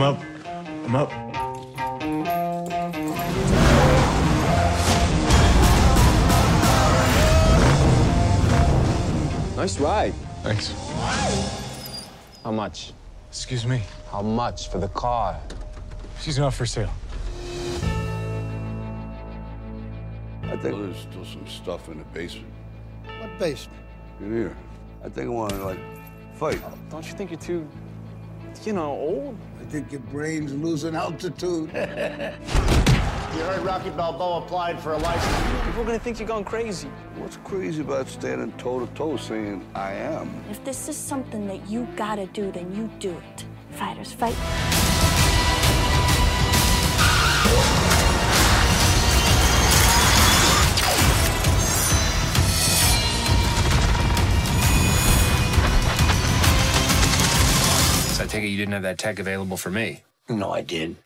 [0.00, 0.22] I'm up.
[0.86, 1.10] I'm up.
[9.58, 10.14] Nice ride.
[10.42, 10.72] Thanks.
[12.42, 12.94] How much?
[13.28, 13.82] Excuse me.
[14.10, 15.38] How much for the car?
[16.22, 16.88] She's not for sale.
[20.44, 22.54] I think there's still some stuff in the basement.
[23.18, 23.82] What basement?
[24.20, 24.56] In here.
[25.04, 25.78] I think I want to, like,
[26.36, 26.58] fight.
[26.88, 27.68] Don't you think you're too,
[28.64, 29.36] you know, old?
[29.60, 31.70] I think your brain's losing altitude.
[33.30, 35.64] You heard Rocky Balboa applied for a license.
[35.64, 36.88] People are gonna think you're going crazy.
[37.16, 40.42] What's crazy about standing toe to toe saying I am?
[40.50, 43.44] If this is something that you gotta do, then you do it.
[43.70, 44.34] Fighters fight.
[58.40, 60.02] Take it you didn't have that tech available for me.
[60.28, 60.96] No, I did.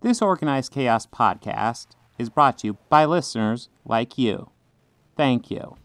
[0.00, 4.50] This Organized Chaos podcast is brought to you by listeners like you.
[5.16, 5.76] Thank you.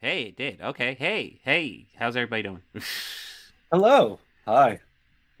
[0.00, 0.60] Hey, it did.
[0.60, 0.94] Okay.
[0.94, 1.86] Hey, hey.
[1.96, 2.62] How's everybody doing?
[3.70, 4.18] Hello.
[4.46, 4.80] Hi.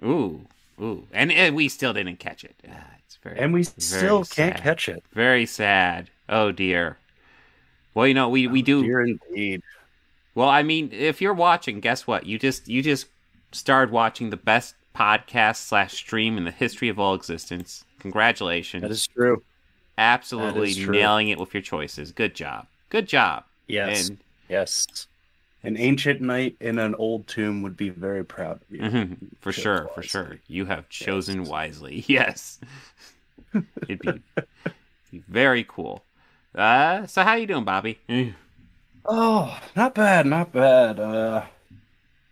[0.04, 0.46] ooh,
[0.80, 1.06] ooh.
[1.12, 2.54] And, and we still didn't catch it.
[2.68, 4.62] Ah, it's very And we very still can't sad.
[4.62, 5.04] catch it.
[5.12, 6.10] Very sad.
[6.28, 6.98] Oh dear.
[7.94, 8.82] Well, you know, we we do.
[8.82, 9.62] Dear indeed.
[10.34, 12.24] Well, I mean, if you're watching, guess what?
[12.26, 13.06] You just you just
[13.52, 17.84] started watching the best podcast slash stream in the history of all existence.
[17.98, 18.80] Congratulations.
[18.82, 19.42] That is true.
[19.98, 20.94] Absolutely that is true.
[20.94, 22.12] nailing it with your choices.
[22.12, 22.66] Good job.
[22.88, 23.44] Good job.
[23.68, 24.08] Yes.
[24.08, 24.18] And
[24.48, 25.06] Yes.
[25.64, 28.90] An ancient knight in an old tomb would be very proud of you.
[28.90, 30.40] Mhm, for Chose sure, for sure.
[30.46, 32.04] You have chosen wisely.
[32.08, 32.60] Yes.
[33.88, 34.22] It'd be,
[35.10, 36.04] be very cool.
[36.54, 38.00] Uh, so how you doing, Bobby?
[39.04, 40.98] Oh, not bad, not bad.
[41.00, 41.46] Uh,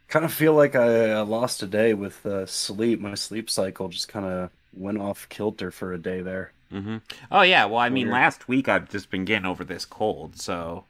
[0.08, 3.00] kind of feel like I uh, lost a day with uh, sleep.
[3.00, 6.52] My sleep cycle just kind of went off kilter for a day there.
[6.70, 6.98] hmm
[7.30, 7.64] Oh yeah.
[7.64, 8.10] Well, I mean, Weird.
[8.10, 10.84] last week I've just been getting over this cold, so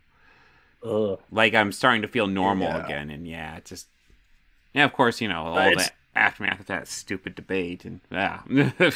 [0.85, 1.19] Ugh.
[1.31, 2.85] like I'm starting to feel normal Yeah.
[2.85, 3.87] again, and yeah, it just
[4.73, 4.85] yeah.
[4.85, 5.77] Of course, you know all Right.
[5.79, 8.41] the aftermath of that stupid debate, and yeah.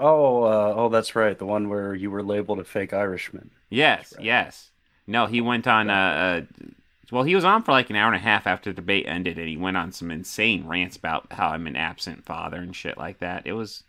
[0.00, 1.38] Oh, uh, oh, that's right.
[1.38, 3.50] The one where you were labeled a fake Irishman.
[3.70, 4.70] Yes, yes.
[5.06, 5.90] No, he went on.
[5.90, 6.66] Uh, uh,
[7.12, 9.38] well, he was on for like an hour and a half after the debate ended,
[9.38, 12.98] and he went on some insane rants about how I'm an absent father and shit
[12.98, 13.46] like that.
[13.46, 13.84] It was,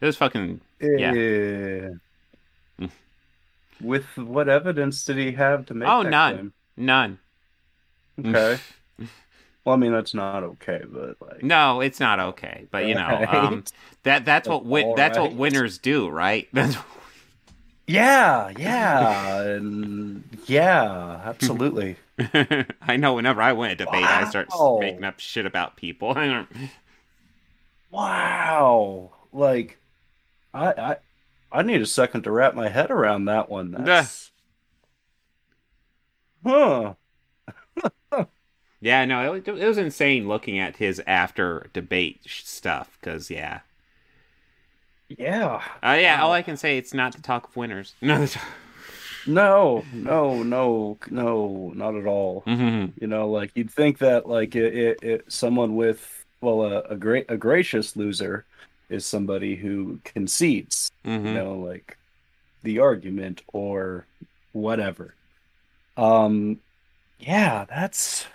[0.00, 1.12] it was fucking yeah.
[1.12, 2.86] Eh.
[3.80, 6.54] With what evidence did he have to make Oh, that none, claim?
[6.76, 7.18] none.
[8.18, 8.62] Okay.
[9.64, 12.66] well, I mean that's not okay, but like No, it's not okay.
[12.70, 13.28] But you know, Right.
[13.28, 13.64] um,
[14.02, 16.48] that that's what win- All that's what winners do, right?
[16.52, 16.76] That's
[17.86, 21.96] Yeah, yeah, and yeah, absolutely.
[22.82, 23.14] I know.
[23.14, 26.14] Whenever I win a debate, I start making up shit about people.
[27.90, 29.78] Wow, like
[30.54, 30.98] I I
[31.50, 33.70] I need a second to wrap my head around that one.
[33.72, 34.30] That's
[36.44, 36.94] huh.
[38.80, 42.96] Yeah, no, it, was- it was insane looking at his after debate sh- stuff.
[43.00, 43.60] Because yeah,
[45.08, 45.62] Yeah.
[45.82, 46.22] uh, yeah.
[46.22, 47.94] All I can say it's not the talk of winners.
[48.00, 48.26] No.
[49.26, 52.42] No, no, no, no, not at all.
[52.46, 52.92] Mhm.
[53.00, 56.96] You know, like you'd think that like it, it, it someone with well a, a
[56.96, 58.46] great a gracious loser
[58.88, 60.90] is somebody who concedes.
[61.04, 61.26] Mhm.
[61.26, 61.98] You know, like
[62.62, 64.06] the argument or
[64.52, 65.14] whatever.
[65.96, 66.60] Um,
[67.18, 68.26] yeah, that's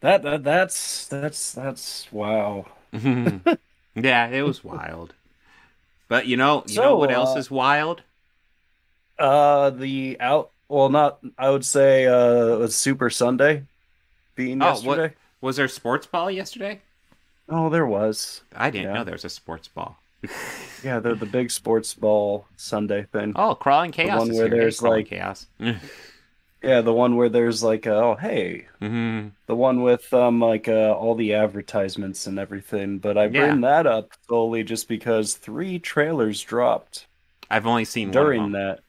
[0.00, 2.66] that that that's that's that's wow.
[3.96, 5.14] Yeah, it was wild.
[6.08, 8.02] But you know, you know So, what else uh, is wild?
[9.18, 13.64] Uh, the out well, not I would say uh, Super Sunday
[14.36, 15.02] being Oh, yesterday.
[15.02, 16.82] what was there sports ball yesterday?
[17.48, 18.42] Oh, there was.
[18.56, 18.94] I didn't Yeah.
[18.94, 19.98] know there was a sports ball.
[20.82, 23.32] Yeah, the the big sports ball Sunday thing.
[23.36, 24.18] Oh, crawling chaos!
[24.18, 24.56] one is where here.
[24.58, 25.46] There's, Crawling like- chaos.
[26.62, 30.66] Yeah, the one where there's like, uh, oh hey, hmm the one with um like
[30.68, 32.98] uh, all the advertisements and everything.
[32.98, 33.46] But I Yeah.
[33.48, 37.06] bring that up solely just because three trailers dropped
[37.50, 38.80] I've only seen during one that.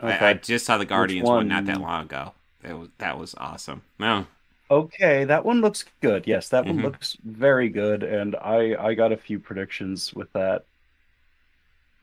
[0.00, 1.46] I, I just saw the Guardians one?
[1.48, 2.32] not that long ago.
[2.62, 3.82] That was that was awesome.
[3.98, 4.26] No,
[4.70, 6.26] Okay, that one looks good.
[6.26, 6.84] Yes, that one Mhm.
[6.84, 10.64] looks very good, and I I got a few predictions with that.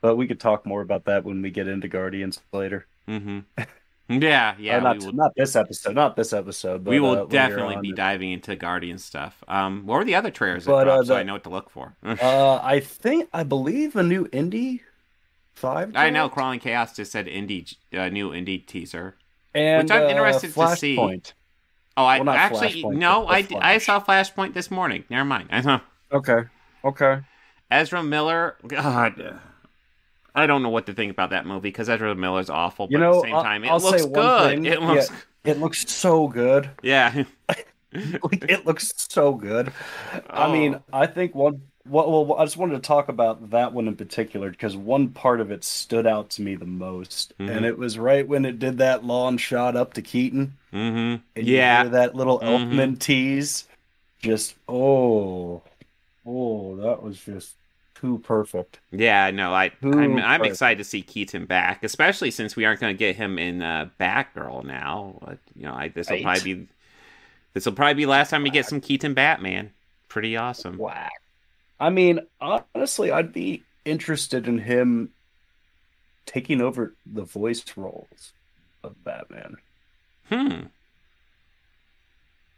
[0.00, 2.86] But we could talk more about that when we get into Guardians later.
[3.08, 3.40] Mm-hmm.
[4.08, 4.76] Yeah, yeah.
[4.78, 5.94] Uh, not, we will, not this episode.
[5.94, 6.84] Not this episode.
[6.84, 9.42] But, we will uh, definitely be diving into Guardian stuff.
[9.48, 11.50] Um, what were the other trailers that But, uh, dropped so I know what to
[11.50, 11.94] look for?
[12.04, 14.82] Uh, I think I believe a new Indy
[15.54, 15.94] five.
[15.96, 16.28] I know?
[16.28, 19.16] Crawling Chaos just said Indy, uh, new Indy teaser.
[19.54, 20.96] and which I'm uh, interested to see.
[20.96, 21.32] Flashpoint.
[22.00, 25.04] Oh, I Well, actually Flashpoint, no, I, I saw Flashpoint this morning.
[25.10, 25.48] Never mind.
[25.52, 25.80] I know
[26.12, 26.44] Okay.
[26.84, 27.20] Okay.
[27.70, 28.56] Ezra Miller.
[28.66, 29.38] God,
[30.34, 32.86] I don't know what to think about that movie because Ezra Miller's awful.
[32.86, 34.66] But You at the same I'll- time, it I'll looks good.
[34.66, 35.10] It looks,
[35.44, 36.70] It looks so good.
[36.82, 37.24] yeah.
[37.48, 39.72] like it looks so good.
[40.30, 40.82] I mean, Oh.
[40.92, 41.62] I think one.
[41.88, 45.40] Well, well, I just wanted to talk about that one in particular because one part
[45.40, 47.56] of it stood out to me the most, Mhm.
[47.56, 50.56] and it was right when it did that long shot up to Keaton.
[50.72, 51.22] Mm-hmm.
[51.36, 51.84] And you Yeah.
[51.84, 52.72] that little Mhm.
[52.74, 53.66] Elfman tease.
[54.20, 55.62] Just oh,
[56.26, 57.54] oh, that was just
[57.94, 58.78] too perfect.
[58.92, 62.80] Yeah, no, I Who I'm, I'm excited to see Keaton back, especially since we aren't
[62.80, 65.18] going to get him in uh, Batgirl now.
[65.56, 66.24] You know, I, this will Right.
[66.24, 66.68] probably be
[67.54, 69.70] this will probably be last time we get some Keaton Batman.
[70.08, 70.76] Pretty awesome.
[70.76, 71.10] Whack.
[71.80, 75.10] I mean, honestly, I'd be interested in him
[76.26, 78.32] taking over the voice roles
[78.84, 79.56] of Batman.
[80.28, 80.60] Hmm.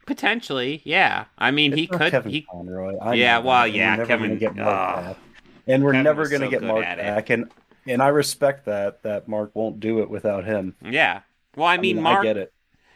[0.06, 1.26] Potentially, yeah.
[1.38, 2.10] I mean, he It's not could.
[2.10, 2.96] Kevin He Conroy.
[2.98, 5.16] I Yeah, know well, yeah, Kevin- get Mark back.
[5.68, 7.02] and we're Kevin never gonna so get Mark at it.
[7.02, 7.50] back, and
[7.86, 10.74] and I respect that that Mark won't do it without him.
[10.82, 11.20] yeah.
[11.56, 12.52] Well, I mean, Mark I get it.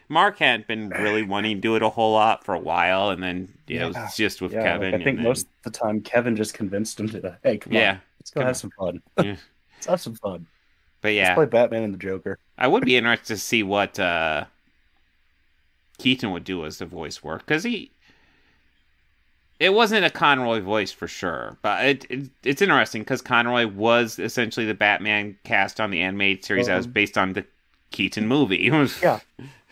[0.09, 3.23] Mark had been really wanting to do it a whole lot for a while, and
[3.23, 4.93] then yeah, it was just with Yeah, Kevin.
[4.93, 7.73] like, I think and most of the time Kevin just convinced him to, hey, come
[7.73, 7.91] Yeah.
[7.93, 8.55] on, let's go have on.
[8.55, 9.03] some fun.
[9.17, 9.37] Yeah.
[9.77, 10.33] let's have some fun.
[10.33, 10.47] then,
[11.03, 12.39] but Let's yeah, play Batman and the Joker.
[12.59, 14.47] I would be interested to see what uh,
[15.99, 17.91] Keaton would do as the voice work because he.
[19.59, 24.19] It wasn't a Conroy voice for sure, but it, it it's interesting because Conroy was
[24.19, 27.47] essentially the Batman cast on the animated series that was Um, based on the
[27.91, 28.71] Keaton movie.
[29.03, 29.21] Yeah,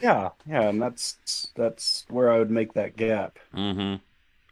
[0.05, 3.39] yeah, yeah, and that's that's where I would make that gap.
[3.55, 3.97] mm-hmm.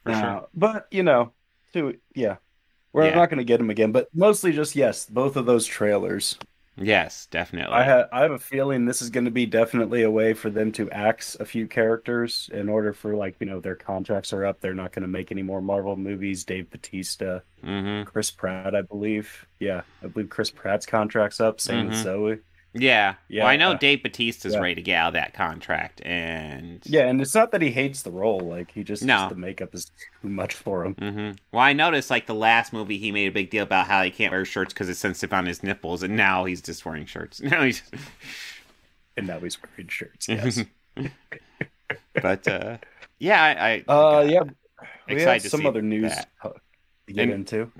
[0.04, 0.49] For Now, sure.
[0.54, 1.32] But you know,
[1.72, 2.37] to yeah,
[2.93, 3.14] we're Yeah.
[3.14, 3.93] not going to get him again.
[3.93, 6.38] But mostly just yes, both of those trailers.
[6.76, 7.76] Yes, definitely.
[7.76, 10.50] I have I have a feeling this is going to be definitely a way for
[10.50, 14.44] them to axe a few characters in order for like you know their contracts are
[14.44, 14.60] up.
[14.60, 16.44] They're not going to make any more Marvel movies.
[16.44, 18.04] Dave Batista, mm-hmm.
[18.04, 19.46] Chris Pratt, I believe.
[19.58, 21.60] Yeah, I believe Chris Pratt's contract's up.
[21.60, 21.94] Same with Mhm.
[21.94, 22.40] Zoe.
[22.75, 23.17] Yeah.
[23.29, 24.61] Yeah, Well, I know uh, Dave Batista's yeah.
[24.61, 28.01] ready to get out of that contract, and Yeah, and it's not that he hates
[28.03, 28.41] the role.
[28.41, 29.29] Like he just No.
[29.29, 29.91] the makeup is
[30.23, 30.95] too much for him.
[30.95, 34.03] hmm Well, I noticed like the last movie, he made a big deal about how
[34.03, 37.05] he can't wear shirts because it's sensitive on his nipples, and now he's just wearing
[37.07, 37.41] shirts.
[37.53, 37.83] Now he's,
[39.17, 40.29] And now he's wearing shirts.
[40.29, 40.65] Yes.
[42.23, 42.79] but uh,
[43.19, 44.43] yeah, I, I uh, yeah.
[45.09, 46.29] We excited have some other news that.
[46.43, 47.71] to get And- into.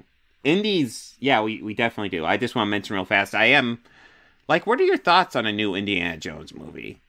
[0.45, 2.25] Indies, yeah, we, we definitely do.
[2.27, 3.33] I just want to mention real fast.
[3.33, 3.79] I am
[4.53, 7.01] like, what are your thoughts on a new Indiana Jones movie?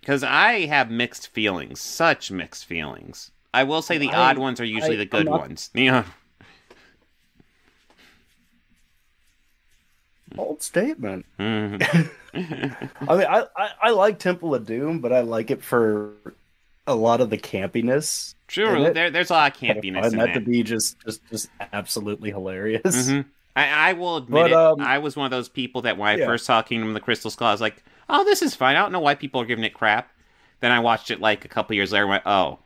[0.00, 3.30] Because I have mixed feelings, such mixed feelings.
[3.54, 5.70] I will say the I- odd ones are usually I- the good not- ones.
[5.74, 6.04] Yeah.
[10.34, 11.26] Bold statement.
[11.38, 12.10] Mhm.
[12.34, 16.10] I mean, I, I I like Temple of Doom, but I like it for
[16.88, 18.34] a lot of the campiness.
[18.48, 20.34] True, there, there's a lot of I campiness find in that that.
[20.34, 22.82] to be just just just absolutely hilarious.
[23.08, 23.24] Mhm.
[23.56, 24.56] I, I will admit But, it.
[24.56, 26.26] um, I was one of those people that when I yeah.
[26.26, 28.80] first saw Kingdom of the Crystal Skull, I was like, "Oh, this is fine." I
[28.80, 30.10] don't know why people are giving it crap.
[30.60, 32.04] Then I watched it like a couple years later.
[32.04, 32.58] and Went, "Oh,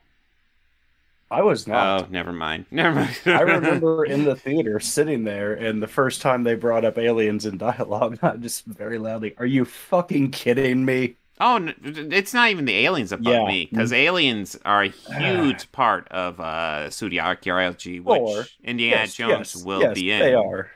[1.31, 2.03] I was not.
[2.05, 6.23] oh, never mind, never mind." I remember in the theater sitting there, and the first
[6.23, 10.85] time they brought up aliens in dialogue, I just very loudly, "Are you fucking kidding
[10.85, 13.45] me?" Oh, it's not even the aliens bug Yeah.
[13.47, 19.15] me because aliens are a huge part of uh, pseudo archaeology, which Or- Indiana Yes,
[19.15, 20.19] Jones yes, will yes, be in.
[20.21, 20.71] They are.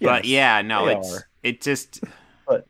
[0.00, 1.28] But yeah, no, it's are.
[1.42, 2.00] it just
[2.46, 2.66] but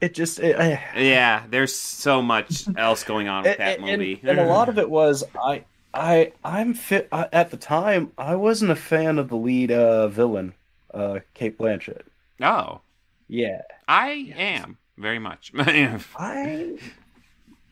[0.00, 0.56] It just it,
[0.96, 1.44] yeah.
[1.48, 4.88] There's so much else going on with that and- movie, And, a lot of it
[4.90, 9.36] was I I I'm fit I, at the time I wasn't a fan of the
[9.36, 10.54] lead uh villain,
[10.94, 12.02] uh Cate Blanchett.
[12.42, 12.80] oh,
[13.28, 13.62] Yeah.
[13.88, 15.52] I am very much.
[15.58, 16.78] I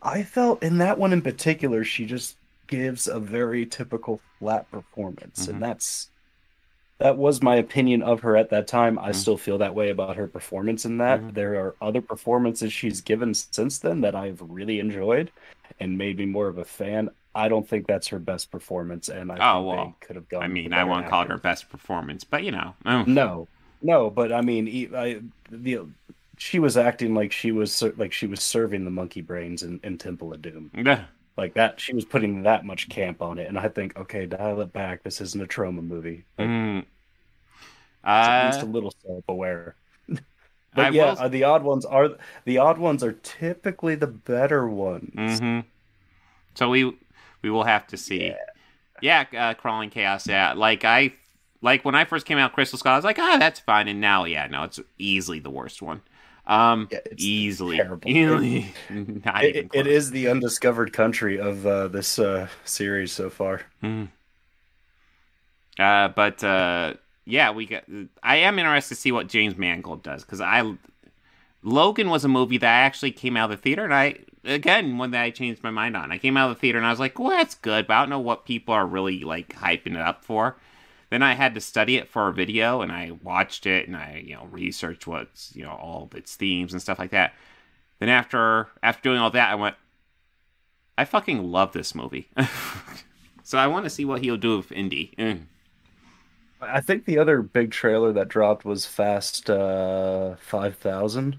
[0.02, 2.36] I felt in that one in particular she just
[2.66, 5.48] gives a very typical flat performance Mhm.
[5.50, 6.10] and that's
[6.98, 8.98] that was my opinion of her at that time.
[8.98, 9.14] I Mhm.
[9.14, 11.20] still feel that way about her performance in that.
[11.20, 11.34] Mhm.
[11.34, 15.30] There are other performances she's given since then that I've really enjoyed
[15.80, 17.10] and made me more of a fan.
[17.34, 20.42] I don't think that's her best performance, and I Oh, think well, could have gone.
[20.42, 23.04] I mean, I won't call it her best performance, but you know, oh.
[23.06, 23.48] No,
[23.80, 25.86] no, but I mean, I, the
[26.36, 29.98] she was acting like she was like she was serving the monkey brains in, in
[29.98, 30.98] Temple of Doom, Ugh.
[31.38, 31.80] Like that.
[31.80, 35.02] She was putting that much camp on it, and I think, okay, dial it back.
[35.04, 36.26] This isn't a trauma movie.
[36.38, 36.86] Like, Mm.
[38.16, 39.76] it's at least a Uh, little self-aware.
[40.74, 42.10] But I yeah, will- uh, the odd ones are
[42.44, 45.42] the odd ones are typically the better ones.
[45.42, 45.60] hmm
[46.54, 46.96] So we
[47.42, 48.34] we will have to see.
[49.00, 50.28] Yeah, uh, crawling chaos.
[50.28, 51.12] Yeah, like I
[51.62, 52.92] like when I first came out, Crystal Skull.
[52.94, 53.88] I was like, ah, that's fine.
[53.88, 56.02] And now, yeah, no, it's easily the worst one.
[56.48, 62.48] Um, Yeah, easily, easily, not It, even it the undiscovered country of uh, this uh,
[62.64, 63.62] series so far.
[65.78, 67.84] Uh, but uh, yeah, we got.
[68.22, 70.74] I am interested to see what James Mangold does because I
[71.62, 75.10] Logan was a movie that actually came out of the theater, and I again one
[75.12, 76.10] that I changed my mind on.
[76.10, 78.00] I came out of the theater and I was like, "Well, that's good," but I
[78.00, 80.56] don't know what people are really like hyping it up for.
[81.10, 84.22] Then I had to study it for a video, and I watched it, and I
[84.24, 87.34] you know researched what's you know all of its themes and stuff like that.
[87.98, 89.76] Then after after doing all that, I went,
[90.96, 92.28] I fucking love this movie.
[93.42, 95.14] so I want to see what he'll do with Indy.
[95.18, 95.42] Mm.
[96.60, 101.38] I think the other big trailer that dropped was Fast uh, Five Thousand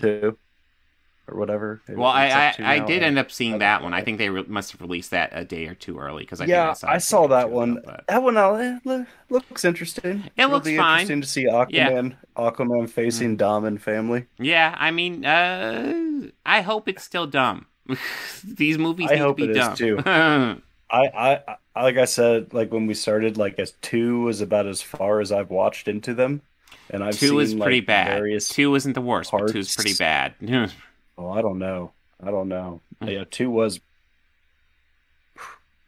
[0.00, 0.38] too,
[1.26, 1.80] or whatever.
[1.88, 2.26] Well, I
[2.58, 3.94] I, I did end up seeing that one.
[3.94, 6.44] I think they re- must have released that a day or two early because I
[6.46, 7.78] yeah, I I saw, a saw that one.
[7.78, 10.24] ago, but- That one uh, eh, looks interesting.
[10.24, 11.02] It It'll looks be fine.
[11.02, 14.26] interesting to see Aquaman, Aquaman facing Dom and family.
[14.38, 17.66] Yeah, I mean, uh, I hope it's still dumb.
[18.44, 19.76] These movies I need hope to be it is, dumb.
[19.76, 19.98] too.
[20.90, 24.66] I, I, I, like I said, like when we started, like as two was about
[24.66, 26.42] as far as I've watched into them,
[26.90, 28.22] and I've two seen is pretty like, bad.
[28.42, 30.34] Two isn't the worst, but two is pretty bad.
[31.18, 31.92] oh, I don't know,
[32.22, 32.80] I don't know.
[33.02, 33.12] Mm.
[33.12, 33.80] Yeah, two was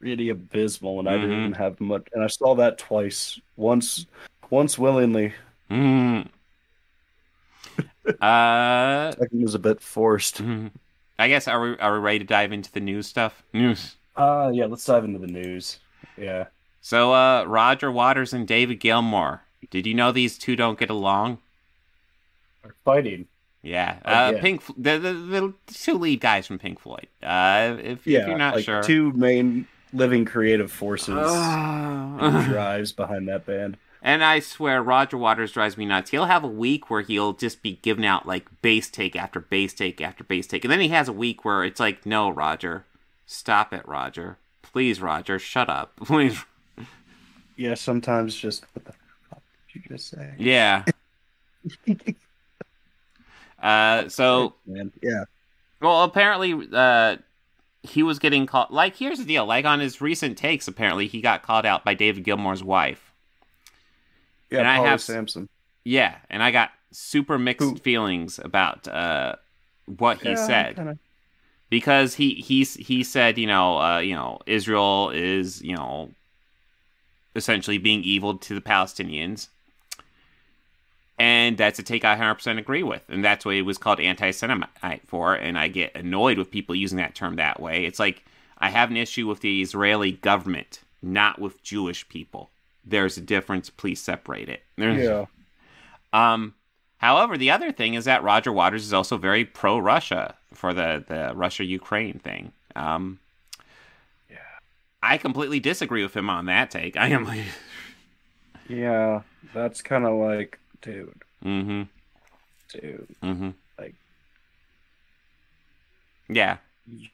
[0.01, 1.39] pretty abysmal, and I didn't Mhm.
[1.41, 2.07] even have much.
[2.13, 4.07] And I saw that twice, once,
[4.51, 5.33] once willingly.
[5.71, 6.29] Mm.
[8.21, 10.43] uh, Second was a bit forced.
[10.43, 10.71] mhm.
[11.19, 13.43] I guess are we are we ready to dive into the news stuff?
[13.55, 13.97] News.
[14.17, 15.79] Uh yeah, let's dive into the news.
[16.17, 16.47] Yeah.
[16.83, 19.41] So, uh, Roger Waters and David Gilmour.
[19.71, 21.39] Did you know these two don't get along?
[22.65, 23.27] Are fighting.
[23.67, 24.41] Yeah, uh, yeah.
[24.41, 24.63] Pink.
[24.79, 27.09] The, the the two lead guys from Pink Floyd.
[27.21, 32.93] Uh, if, Yeah, if you're not like sure, two main living creative forces and drives
[32.93, 33.77] behind that band.
[34.03, 36.11] and I swear, Roger Waters drives me nuts.
[36.11, 39.75] He'll have a week where he'll just be giving out like bass take after bass
[39.75, 42.85] take after bass take, and then he has a week where it's like, no, Roger,
[43.27, 46.45] stop it, Roger, please, Roger, shut up, please.
[47.57, 48.93] Yeah, sometimes just what the
[49.29, 49.43] fuck
[49.73, 50.35] did you just say?
[50.39, 50.85] Yeah.
[53.63, 54.55] uh, so
[55.03, 55.25] yeah.
[55.81, 57.17] Well, apparently, uh,
[57.83, 58.71] he was getting called.
[58.71, 59.45] Like, here's the deal.
[59.47, 63.13] Like on his recent takes, apparently he got called out by David Gilmour's wife.
[64.51, 65.49] Yeah, And I have- Samson.
[65.85, 67.77] Yeah, and I got super mixed Who?
[67.77, 69.37] feelings about uh,
[69.87, 70.99] what he Yeah, said kinda-
[71.71, 76.11] because he he's he said you know uh, you know Israel is you know
[77.37, 79.49] essentially being evil to the Palestinians.
[81.19, 83.03] And that's a take I 100% agree with.
[83.09, 84.69] And that's what it was called anti Semite
[85.07, 85.35] for.
[85.35, 87.87] And I get annoyed with people using that term that way.
[87.87, 88.23] It's like
[88.59, 92.51] I have an issue with the Israeli government, not with Jewish people.
[92.85, 93.71] There's a difference.
[93.71, 94.63] Please separate it.
[94.77, 95.25] There's- Yeah.
[96.13, 96.55] um,
[96.99, 101.03] however, the other thing is that Roger Waters is also very pro Russia for the,
[101.09, 102.53] the Russia Ukraine thing.
[102.75, 103.19] Um,
[104.31, 104.37] Yeah.
[105.03, 106.97] I completely disagree with him on that take.
[106.99, 107.45] I am like,
[108.69, 109.23] Yeah.
[109.55, 111.83] That's kinda like, dude, mm-hmm,
[112.73, 113.51] dude, mm-hmm.
[113.79, 113.95] Like-
[116.29, 116.59] yeah,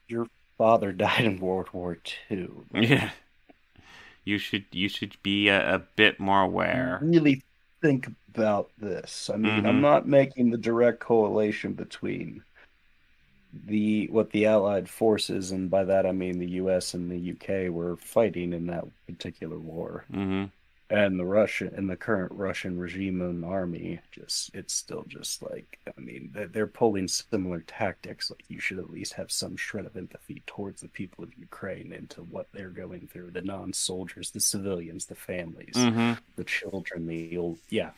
[0.09, 0.27] your
[0.59, 1.99] father died in World War
[2.31, 2.49] II.
[2.75, 3.11] yeah.
[4.25, 7.01] You should you should be a, a bit more aware.
[7.03, 7.43] really
[7.81, 9.29] think about this.
[9.33, 9.67] I mean, Mhm.
[9.67, 12.45] I'm not making the direct correlation between
[13.67, 16.95] the what the Allied forces, and by that I mean the U.S.
[16.95, 17.69] and the U.K.
[17.69, 20.45] were fighting in that particular war, Mm-hmm.
[20.93, 24.01] And the Russian and the current Russian regime and army.
[24.13, 28.31] Just it's still just like I mean they're, they're pulling similar tactics.
[28.31, 31.93] Like you should at least have some shred of empathy towards the people of Ukraine
[31.93, 36.13] into what they're going through, the non-soldiers, the civilians, the families Mm-hmm.
[36.37, 37.91] the children, the old, yeah.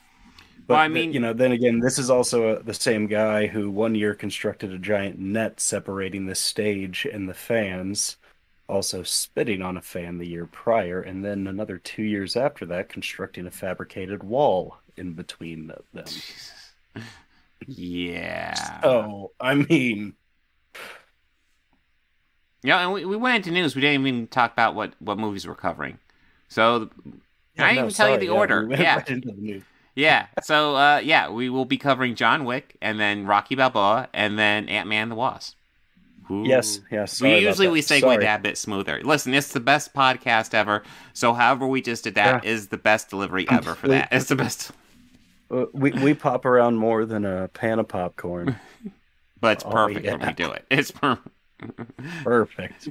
[0.67, 3.07] Well, But I the- mean- you know, then again, this is also uh the same
[3.07, 8.17] guy who one year constructed a giant net separating the stage and the fans,
[8.69, 12.89] also spitting on a fan the year prior, and then another two years after that,
[12.89, 16.05] constructing a fabricated wall in between them.
[17.67, 18.81] Yeah.
[18.83, 20.15] Oh, I mean,
[22.65, 23.75] Yeah, and we, we went into news.
[23.75, 25.99] We didn't even talk about what, what movies we're covering.
[26.49, 26.89] So
[27.59, 28.67] I didn't no, even tell you the yeah, order.
[28.67, 28.97] we yeah.
[28.97, 29.63] right the.
[29.95, 30.27] Yeah.
[30.43, 34.69] So uh, yeah, we will be covering John Wick and then Rocky Balboa and then
[34.71, 35.57] Ant Man the Wasp.
[36.31, 36.45] Ooh.
[36.47, 37.21] Yes, yes.
[37.21, 38.17] We usually we segue Sorry.
[38.25, 39.01] that a bit smoother.
[39.05, 40.83] Listen, it's the best podcast ever.
[41.13, 44.09] So however we just did that is the best delivery ever for that.
[44.11, 44.71] It's the best.
[45.51, 48.57] Uh, we we pop around more than a pan of popcorn.
[49.41, 50.65] but it's Oh, perfect when we do it.
[50.71, 51.19] It's per-
[52.25, 52.89] Perfect.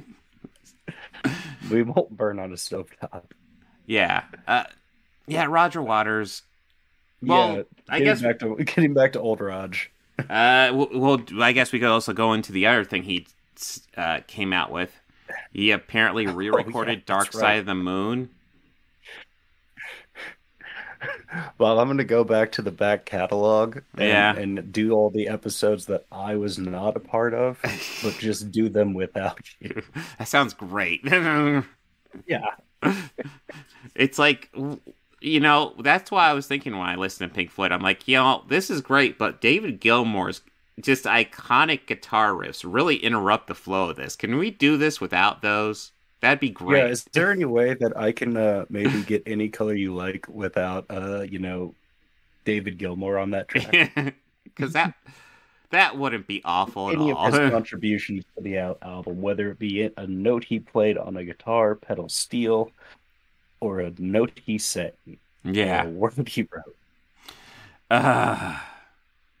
[1.70, 3.24] we won't burn on a stovetop.
[3.86, 4.64] yeah, uh,
[5.26, 5.46] yeah.
[5.48, 6.42] Roger Waters.
[7.22, 9.90] Well, yeah, I getting guess back to getting back to old Raj.
[10.18, 13.26] Uh, well, I guess we could also go into the other thing he
[13.96, 14.92] uh, came out with.
[15.52, 17.58] He apparently re-recorded Oh, yeah, Dark Side right.
[17.58, 18.30] of the Moon.
[21.58, 24.34] Well, I'm going to go back to the back catalog and, Yeah.
[24.36, 27.60] and do all the episodes that I was not a part of,
[28.02, 29.82] but just do them without you.
[30.18, 31.00] That sounds great.
[31.04, 32.54] Yeah.
[33.94, 34.50] it's like,
[35.24, 37.72] you know, that's why I was thinking when I listened to Pink Floyd.
[37.72, 40.42] I'm like, you know, this is great, but David Gilmour's
[40.80, 44.16] just iconic guitar riffs really interrupt the flow of this.
[44.16, 45.92] Can we do this without those?
[46.20, 46.80] That'd be great.
[46.80, 50.26] Yeah, is there any way that I can uh, maybe get any color you like
[50.28, 51.74] without, uh, you know,
[52.44, 54.14] David Gilmour on that track?
[54.44, 54.94] because that
[55.70, 57.32] that wouldn't be awful at any of all.
[57.32, 61.74] his contributions to the album, whether it be a note he played on a guitar,
[61.74, 62.70] pedal steel,
[63.64, 64.92] or a note he sang,
[65.42, 65.84] yeah.
[65.84, 66.76] or a word he wrote.
[67.90, 68.58] Uh,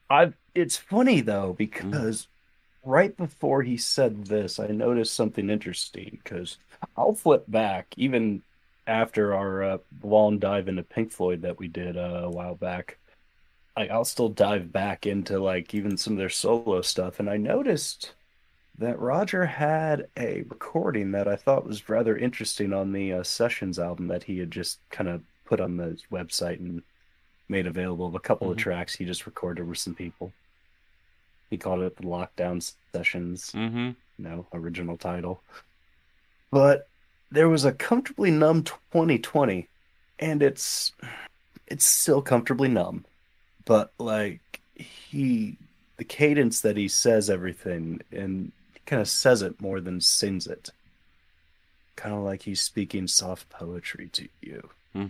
[0.08, 0.32] I.
[0.54, 2.28] It's funny though because
[2.84, 6.18] right before he said this, I noticed something interesting.
[6.22, 6.58] Because
[6.96, 8.42] I'll flip back even
[8.86, 12.98] after our uh, long dive into Pink Floyd that we did uh, a while back.
[13.76, 17.36] Like I'll still dive back into like even some of their solo stuff, and I
[17.36, 18.12] noticed
[18.78, 23.78] that Roger had a recording that I thought was rather interesting on the uh, Sessions
[23.78, 26.82] album that he had just kind of put on the website and
[27.48, 28.60] made available of a couple of Mhm.
[28.60, 30.32] tracks he just recorded with some people.
[31.50, 35.42] He called it the Lockdown Sessions, hmm no original title.
[36.50, 36.88] But
[37.30, 38.62] there was a comfortably numb
[38.92, 39.68] 2020,
[40.18, 40.92] and it's
[41.66, 43.04] it's still comfortably numb.
[43.64, 45.58] But like he,
[45.96, 48.52] the cadence that he says everything, and
[48.86, 50.70] kind of says it more than sings it.
[51.96, 55.06] Kind of like he's speaking soft poetry to you, Hmm.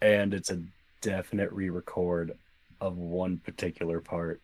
[0.00, 0.62] and it's a
[1.00, 2.36] definite re-record
[2.80, 4.40] of one particular part.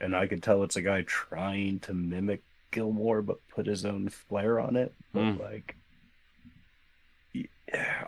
[0.00, 4.08] And I could tell it's a guy trying to mimic Gilmour, but put his own
[4.08, 4.92] flair on it.
[5.12, 5.40] But Hmm.
[5.40, 5.76] like,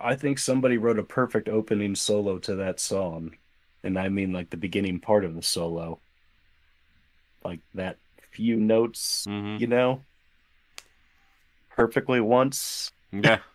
[0.01, 3.37] I think somebody wrote a perfect opening solo to that song,
[3.83, 6.01] and I mean like the beginning part of the solo,
[7.45, 7.99] like that
[8.37, 10.03] few notes, hmm you know,
[11.71, 12.93] perfectly once.
[13.13, 13.39] Yeah.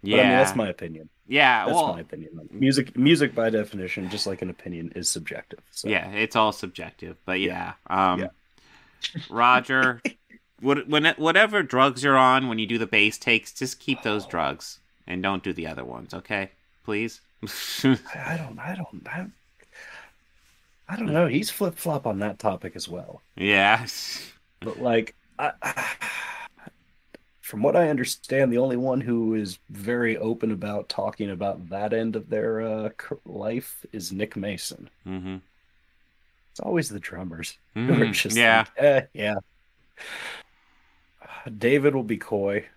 [0.00, 0.16] But Yeah.
[0.16, 1.08] I mean, that's my opinion.
[1.26, 1.64] yeah.
[1.66, 2.30] That's well, my opinion.
[2.34, 5.58] Like, music, music by definition, just like an opinion, is subjective.
[5.72, 5.88] So.
[5.88, 7.72] yeah, it's all subjective, but yeah.
[7.88, 8.28] Um, Yeah.
[9.28, 10.00] Roger,
[10.60, 14.24] what, when whatever drugs you're on when you do the bass takes, just keep those
[14.24, 16.50] drugs and don't do the other ones, okay?
[16.84, 17.20] Please.
[17.84, 19.26] I I don't, I don't, I,
[20.88, 21.26] I don't know.
[21.28, 23.22] He's flip flop on that topic as well.
[23.36, 23.86] yeah.
[24.62, 25.52] But like, I,
[27.40, 31.92] from what I understand, the only one who is very open about talking about that
[31.92, 32.90] end of their uh,
[33.24, 34.90] life is Nick Mason.
[35.04, 35.38] hmm
[36.52, 38.66] It's always the drummers who are Mhm, just yeah.
[38.66, 39.36] like, eh, yeah.
[41.56, 42.68] David will be coy.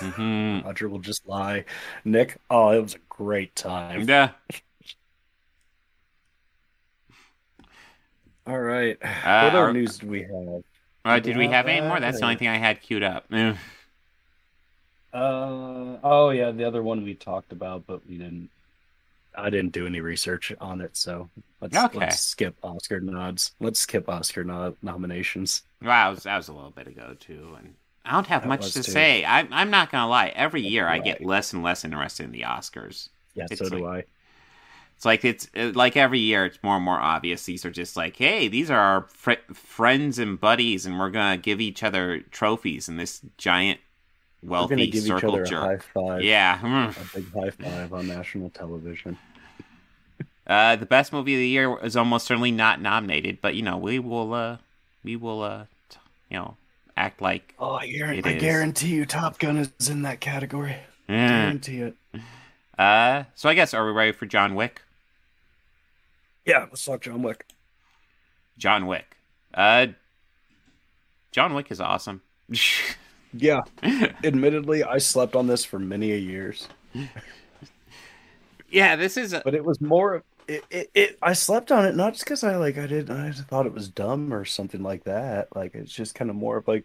[0.00, 1.64] hmm Roger will just lie.
[2.04, 4.06] Nick, oh, it was a great time.
[4.06, 4.34] Yeah.
[8.46, 8.96] All right.
[9.02, 9.08] Uh,
[9.42, 10.62] what other are- news did we have?
[11.04, 12.00] Uh, did we have any more?
[12.00, 13.26] That's the only thing I had queued up.
[15.12, 18.50] Uh oh yeah, the other one we talked about, but we didn't.
[19.34, 21.30] I didn't do any research on it, so
[21.60, 21.98] let's Okay.
[21.98, 23.52] let's skip Oscar nods.
[23.60, 25.62] Let's skip Oscar no- nominations.
[25.82, 28.48] Wow, that was, that was a little bit ago too, and I don't have That
[28.48, 28.90] much to too.
[28.92, 29.24] say.
[29.24, 30.28] I, I'm not gonna lie.
[30.34, 33.08] Every year, I get less and less interested in the Oscars.
[33.34, 34.08] Yeah, It's so do like- I.
[34.96, 37.44] It's like it's uh, like every year, it's more and more obvious.
[37.44, 41.36] These are just like, hey, these are our fr- friends and buddies, and we're gonna
[41.36, 43.78] give each other trophies in this giant,
[44.42, 45.82] We're wealthy gonna each circle other a high jerk.
[45.94, 46.22] five.
[46.22, 46.92] Yeah.
[47.14, 49.18] a big high five on national television.
[50.46, 53.76] Uh, the best movie of the year is almost certainly not nominated, but you know
[53.76, 54.56] we will, uh,
[55.02, 55.98] we will, uh, t-
[56.30, 56.56] you know,
[56.96, 57.52] act like.
[57.58, 60.76] Oh, I, guarantee, It I guarantee you, Top Gun is in that category.
[61.08, 61.96] Guarantee it.
[62.78, 64.82] Uh, so I guess are we ready for John Wick?
[66.46, 67.46] Yeah, let's talk John Wick.
[68.58, 69.16] John Wick.
[69.52, 69.88] Uh,
[71.32, 72.22] John Wick is awesome.
[73.38, 73.62] Yeah,
[74.24, 76.68] admittedly, I slept on this for many a years,
[78.70, 79.32] yeah, this is.
[79.34, 80.24] A, but it was more.
[80.48, 83.32] It, it, it I slept on it not just because I like I didn't I
[83.32, 85.54] thought it was dumb or something like that.
[85.54, 86.84] Like it's just kind of more of like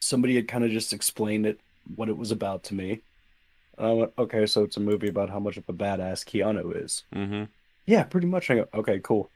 [0.00, 1.60] somebody had kind of just explained it
[1.94, 3.02] what it was about to me,
[3.78, 6.84] And I went, okay, so it's a movie about how much of a badass Keanu
[6.84, 7.04] is.
[7.14, 7.44] Mm-hmm.
[7.86, 8.50] Yeah, pretty much.
[8.50, 9.30] I go, okay, cool.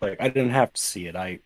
[0.00, 1.16] Like I didn't have to see it.
[1.16, 1.40] I,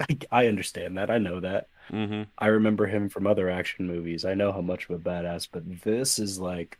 [0.00, 1.10] I, I understand that.
[1.10, 1.66] I know that.
[1.90, 2.22] Mm-hmm.
[2.38, 4.24] I remember him from other action movies.
[4.24, 6.78] I know how much of a badass, but this is like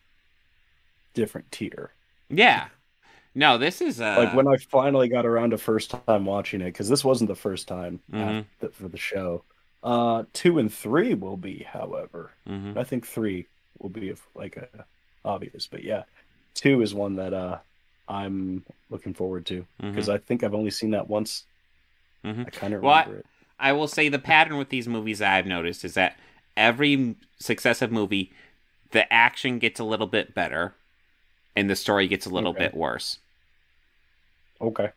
[1.14, 1.92] different tier.
[2.28, 2.68] Yeah.
[3.34, 6.66] No, this is uh like when I finally got around to first time watching it,
[6.66, 8.46] because this wasn't the first time Mhm.
[8.62, 9.44] at- for the show.
[9.82, 12.32] Uh, two and three will be, however.
[12.48, 12.76] Mhm.
[12.76, 13.46] I think three
[13.78, 14.86] will be like a
[15.24, 16.04] obvious, but yeah,
[16.54, 17.58] two is one that uh
[18.08, 21.44] I'm looking forward to because I think I've only seen that once.
[22.24, 22.46] Mhm.
[22.46, 23.26] I kind of Well, I- remember it.
[23.58, 26.18] I will say the pattern with these movies that I've noticed is that
[26.56, 28.30] every successive movie,
[28.90, 30.74] the action gets a little bit better,
[31.56, 32.64] and the story gets a little Okay.
[32.66, 33.18] bit worse.
[34.60, 34.90] Okay.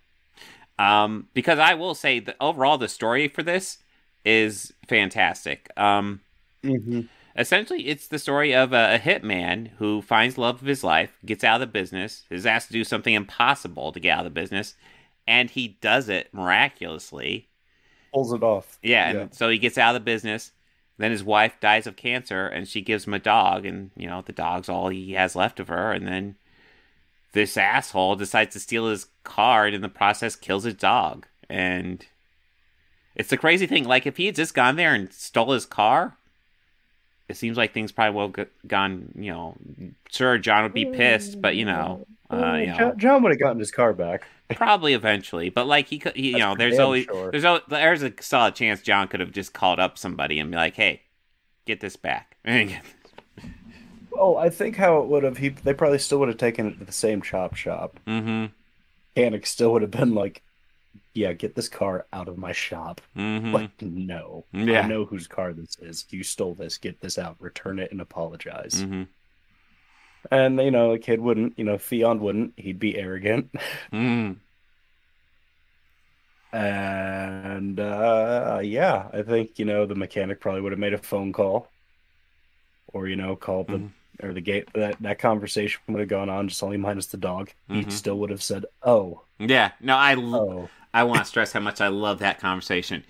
[0.77, 3.79] Um, because I will say that overall the story for this
[4.25, 5.69] is fantastic.
[5.77, 6.21] Um,
[6.63, 7.01] Mm-hmm.
[7.35, 11.43] Essentially, it's the story of a, a hitman who finds love of his life, gets
[11.43, 14.41] out of the business, is asked to do something impossible to get out of the
[14.41, 14.75] business,
[15.27, 17.49] and he does it miraculously.
[18.13, 18.79] Pulls it off.
[18.81, 20.51] Yeah, and so he gets out of the business.
[20.97, 24.21] Then his wife dies of cancer, and she gives him a dog, and you know
[24.21, 25.93] the dog's all he has left of her.
[25.93, 26.35] And then
[27.31, 31.25] this asshole decides to steal his car, and in the process kills his dog.
[31.49, 32.05] And
[33.15, 33.85] it's the crazy thing.
[33.85, 36.17] Like if he had just gone there and stole his car,
[37.29, 39.13] it seems like things probably have gone.
[39.15, 39.55] You know,
[40.09, 43.39] sure John would be pissed, but you know, uh, you know, John, John would have
[43.39, 44.25] gotten his car back.
[44.55, 47.29] Probably eventually, but like he could, he, you know, there's always sure.
[47.29, 50.57] there's al- there's a solid chance John could have just called up somebody and be
[50.57, 51.03] like, "Hey,
[51.65, 52.35] get this back."
[54.21, 55.37] Oh, I think how it would have.
[55.37, 58.01] He they probably still would have taken it to the same chop shop.
[58.05, 58.47] mm-hmm.
[59.15, 60.43] Panic still would have been like,
[61.13, 63.53] "Yeah, get this car out of my shop." Mm-hmm.
[63.53, 64.81] Like, no, Yeah.
[64.81, 66.05] I know whose car this is.
[66.09, 66.77] You stole this.
[66.77, 67.35] Get this out.
[67.39, 68.75] Return it and apologize.
[68.83, 69.03] Mm-hmm.
[70.31, 71.57] And you know, a kid wouldn't.
[71.57, 72.53] You know, Theon wouldn't.
[72.57, 73.51] He'd be arrogant.
[73.93, 74.37] Mm.
[76.51, 81.31] And uh, yeah, I think you know the mechanic probably would have made a phone
[81.31, 81.69] call,
[82.87, 84.25] or you know, called the Mm-hmm.
[84.27, 84.67] or the gate.
[84.73, 87.51] That that conversation would have gone on just only minus the dog.
[87.69, 87.85] Mhm.
[87.85, 89.71] He still would have said, "Oh, Yeah.
[89.79, 93.03] No, i oh." I want to stress how much I love that conversation.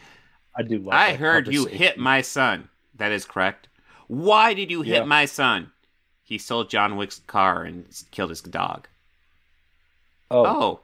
[0.55, 0.79] I do.
[0.79, 2.69] Love I heard you hit my son.
[2.95, 3.67] That is correct.
[4.07, 5.03] Why did you hit Yeah.
[5.05, 5.71] my son?
[6.23, 8.87] He stole John Wick's car and killed his dog.
[10.31, 10.79] Oh, Oh.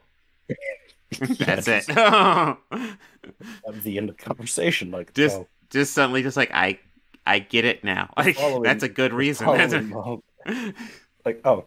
[1.38, 1.86] That's it.
[1.86, 2.58] that
[3.66, 4.90] was the end of the conversation.
[4.90, 6.78] Like, just oh, just suddenly just like I
[7.26, 8.12] I get it now.
[8.16, 9.46] Like following- that's a good reason.
[9.56, 10.22] That's a-
[11.24, 11.66] like, oh.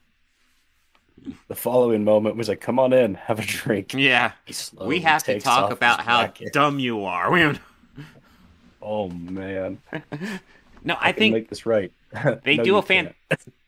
[1.48, 4.32] The following moment was like, "Come on in, have a drink." yeah.
[4.80, 6.54] We have to talk about how jacket.
[6.54, 7.32] dumb you are.
[7.32, 7.58] We
[8.82, 9.80] Oh man,
[10.84, 11.92] No, I can think make this right.
[12.44, 13.14] they No, do a fan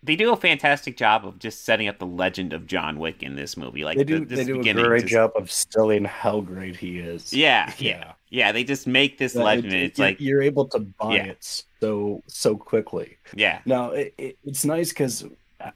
[0.04, 3.36] they do a fantastic job of just setting up the legend of John Wick in
[3.36, 3.84] this movie.
[3.84, 4.20] Like They do.
[4.20, 7.32] the, this they do a great just- job of selling how great he is.
[7.34, 8.52] Yeah, yeah, yeah.
[8.52, 9.74] They just make this That legend.
[9.74, 11.24] it- it's you're- like you're able to buy Yeah.
[11.26, 13.18] it so so quickly.
[13.36, 15.26] yeah, Now it, it, it's nice because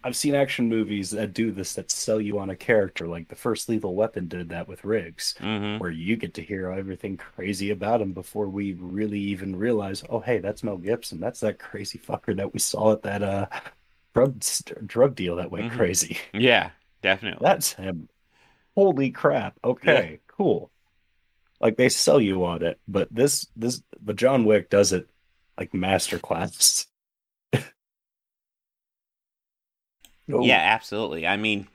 [0.03, 3.07] I've seen action movies that do this that sell you on a character.
[3.07, 6.69] Like the first Lethal Weapon did that with Riggs, hmm where you get to hear
[6.71, 11.19] everything crazy about him before we really even realize, oh hey, that's Mel Gibson.
[11.19, 13.47] That's that crazy fucker that we saw at that uh
[14.13, 14.41] drug
[14.85, 15.77] drug deal that went Mhm.
[15.77, 16.17] crazy.
[16.33, 16.71] yeah,
[17.01, 17.45] definitely.
[17.45, 18.09] That's him.
[18.75, 19.57] Holy crap.
[19.63, 20.71] Okay, cool.
[21.61, 25.09] Like they sell you on it, but this this but John Wick does it
[25.57, 26.87] like masterclass.
[30.31, 31.25] Oh, Yeah, absolutely.
[31.27, 31.67] I mean,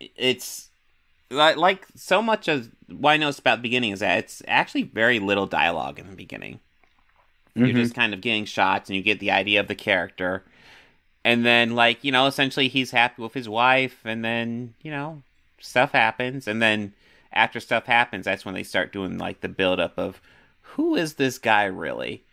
[0.00, 0.70] it's
[1.30, 4.84] like, like so much of what I noticed about the beginning is that it's actually
[4.84, 6.60] very little dialogue in the beginning.
[7.54, 7.82] You're Mhm.
[7.82, 10.44] just kind of getting shots, and you get the idea of the character,
[11.24, 15.22] and then like you know, essentially he's happy with his wife, and then you know,
[15.60, 16.94] stuff happens, and then
[17.32, 20.20] after stuff happens, that's when they start doing like the build up of
[20.62, 22.24] who is this guy really,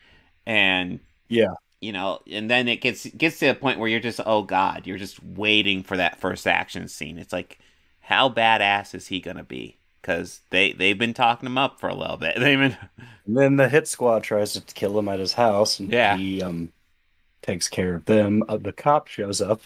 [0.45, 0.99] and
[1.29, 1.53] Yeah.
[1.81, 4.85] You know, and then it gets gets to a point where you're just oh god,
[4.87, 7.17] you're just waiting for that first action scene.
[7.17, 7.59] It's like,
[8.01, 9.77] how badass is he gonna be?
[10.01, 12.35] Because they they've been talking him up for a little bit.
[12.39, 12.77] They've been
[13.25, 16.17] And then the hit squad tries to kill him at his house, and Yeah.
[16.17, 16.71] he um
[17.41, 18.43] takes care of them.
[18.49, 19.61] Uh, the cop shows up.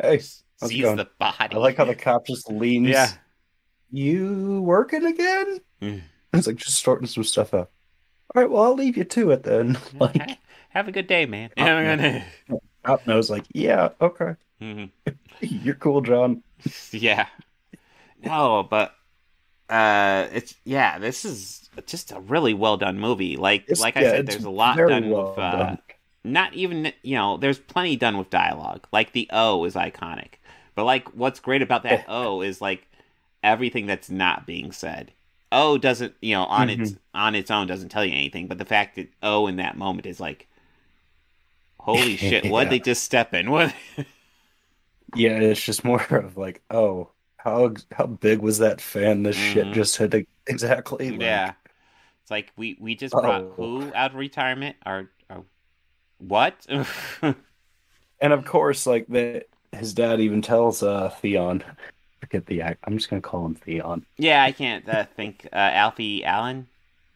[0.00, 0.96] Hey, sees going?
[0.96, 1.54] the body.
[1.54, 2.88] I like how the cop just leans.
[2.88, 3.12] Yeah.
[3.90, 5.60] You working again?
[5.80, 6.02] Mm.
[6.34, 7.70] It's like just sorting some stuff out.
[8.34, 9.78] All right, well I'll leave you to it then.
[9.98, 10.38] Like
[10.70, 11.50] Have a good day, man.
[11.56, 12.24] Yeah.
[12.84, 14.90] cop knows, like, yeah, okay, Mhm.
[15.40, 16.42] you're cool, John.
[16.92, 17.26] yeah.
[18.24, 18.94] No, but
[19.68, 20.98] uh, it's yeah.
[20.98, 23.36] This is just a really well done movie.
[23.36, 25.78] Like It's- like I yeah, said, there's a lot done well with uh, done.
[26.24, 28.86] not even you know, there's plenty done with dialogue.
[28.92, 30.34] Like the O is iconic,
[30.74, 32.86] but like what's great about that O is like
[33.42, 35.12] everything that's not being said.
[35.52, 38.64] O doesn't, you know, on its on its own doesn't tell you anything, but the
[38.64, 40.46] fact that O in that moment is like,
[41.80, 42.64] holy shit, what Yeah.
[42.64, 43.50] would they just step in?
[43.50, 43.74] What?
[45.14, 49.22] Yeah, it's just more of like, oh, how how big was that fan?
[49.22, 49.72] This shit Mhm.
[49.72, 51.10] just hit it exactly.
[51.10, 51.52] Like, yeah,
[52.22, 53.52] it's like we we just brought Oh.
[53.56, 54.76] who out of retirement?
[54.84, 55.44] Or, or
[56.18, 56.66] what?
[58.20, 61.62] And of course, like the his dad even tells uh Theon,
[62.20, 62.80] forget the act.
[62.84, 64.04] I'm just gonna call him Theon.
[64.18, 65.46] yeah, I can't uh, think.
[65.52, 66.68] Uh, Alfie Allen,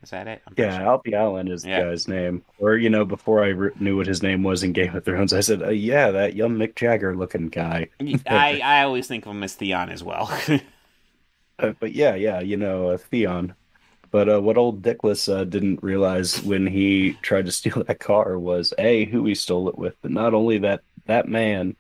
[0.03, 0.43] is that it?
[0.57, 0.87] Yeah, sure.
[0.87, 1.81] Alfie Allen is Yeah.
[1.81, 2.43] the guy's name.
[2.59, 5.33] Or you know, before I re- knew what his name was in Game of Thrones,
[5.33, 7.88] I said, uh, "Yeah, that young Mick Jagger looking guy."
[8.27, 10.31] I I always think of him as Theon as well.
[11.59, 13.55] Uh, but yeah, yeah, you know, uh, Theon.
[14.11, 18.38] But uh, what old Dickless uh, didn't realize when he tried to steal that car
[18.38, 21.77] was a who he stole it with, but not only that, that man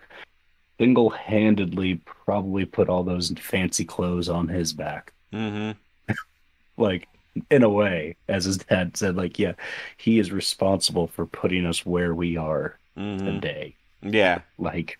[0.80, 5.12] single-handedly probably put all those fancy clothes on his back.
[5.32, 5.72] hmm
[6.76, 7.08] Like
[7.50, 9.54] in a way, as his dad said, like yeah,
[9.96, 13.78] he is responsible for putting us where we are hmm today.
[14.02, 14.42] Yeah.
[14.58, 14.98] Like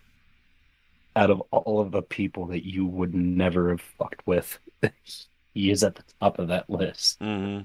[1.17, 4.59] out of all of the people that you would never have fucked with,
[5.55, 7.21] he is at the top of that list.
[7.21, 7.63] hmm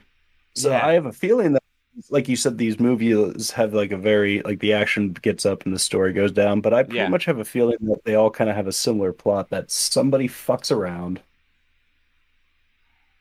[0.55, 0.81] So Yeah.
[0.81, 1.63] I have a feeling that,
[2.09, 5.73] like you said, these movies have like a very like the action gets up and
[5.75, 6.61] the story goes down.
[6.61, 7.09] But I pretty Yeah.
[7.09, 10.27] much have a feeling that they all kind of have a similar plot that somebody
[10.29, 11.21] fucks around.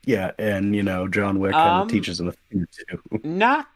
[0.06, 3.20] Yeah, and you know John Wick kind Um, of teaches him a thing or two.
[3.28, 3.68] Not.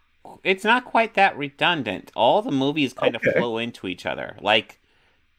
[0.44, 2.12] It's not quite that redundant.
[2.14, 3.30] All the movies kind Okay.
[3.30, 4.36] of flow into each other.
[4.40, 4.78] Like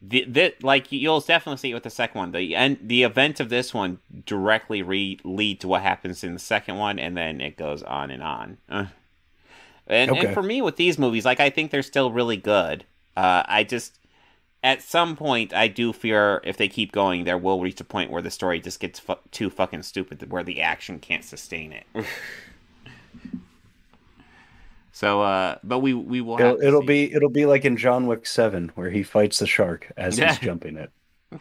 [0.02, 2.32] the, the like you'll definitely see it with the second one.
[2.34, 6.40] The end, the events of this one directly re- lead to what happens in the
[6.40, 8.58] second one, and then it goes on and on.
[8.68, 8.86] Uh.
[9.88, 12.86] And, and for me, with these movies, like I think they're still really good.
[13.16, 13.98] Uh, I just
[14.64, 18.12] at some point I do fear if they keep going, there will reach a point
[18.12, 21.86] where the story just gets fu- too fucking stupid, where the action can't sustain it.
[24.92, 26.38] so, uh, but we we will.
[26.38, 29.48] Have It'll, it'll be it'll be like in John Wick Seven where he fights the
[29.48, 30.30] shark as Yeah.
[30.30, 30.92] he's jumping it.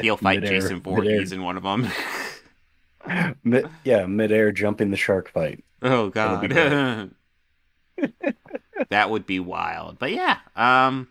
[0.00, 0.80] He'll fight midair- Jason.
[0.80, 1.88] Voorhees in one of them.
[3.44, 5.64] Mid, yeah, midair jumping the shark fight.
[5.82, 6.50] oh god,
[8.90, 9.98] that would be wild.
[9.98, 11.08] But yeah, um,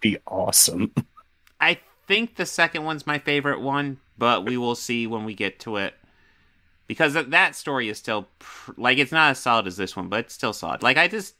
[0.00, 0.92] Be awesome.
[1.60, 5.58] I think the second one's my favorite one, but we will see when we get
[5.60, 5.94] to it.
[6.88, 10.20] Because that- story is still pr- like it's not as solid as this one, but
[10.20, 10.82] it's still solid.
[10.82, 11.34] Like I just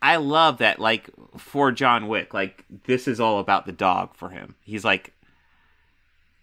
[0.00, 4.30] I love that like for John Wick, like this is all about the dog for
[4.30, 4.54] him.
[4.62, 5.12] He's like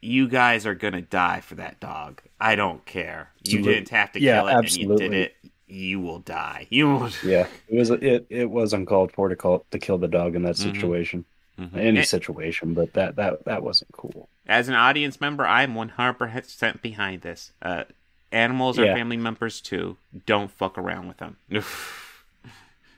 [0.01, 2.21] you guys are going to die for that dog.
[2.39, 3.31] I don't care.
[3.43, 3.73] You Absolutely.
[3.73, 5.35] didn't have to Yeah, kill it and you did it.
[5.67, 6.67] You will die.
[6.69, 10.07] You will Yeah, it was it it was uncalled for to call to kill the
[10.07, 10.73] dog in that Mhm.
[10.73, 11.25] situation,
[11.59, 11.75] Mhm.
[11.77, 14.29] any situation, but that that that wasn't cool.
[14.47, 17.51] As an audience member, I'm 100% behind this.
[17.61, 17.85] Uh,
[18.31, 18.93] animals are Yeah.
[18.95, 19.97] family members too.
[20.25, 21.37] Don't fuck around with them.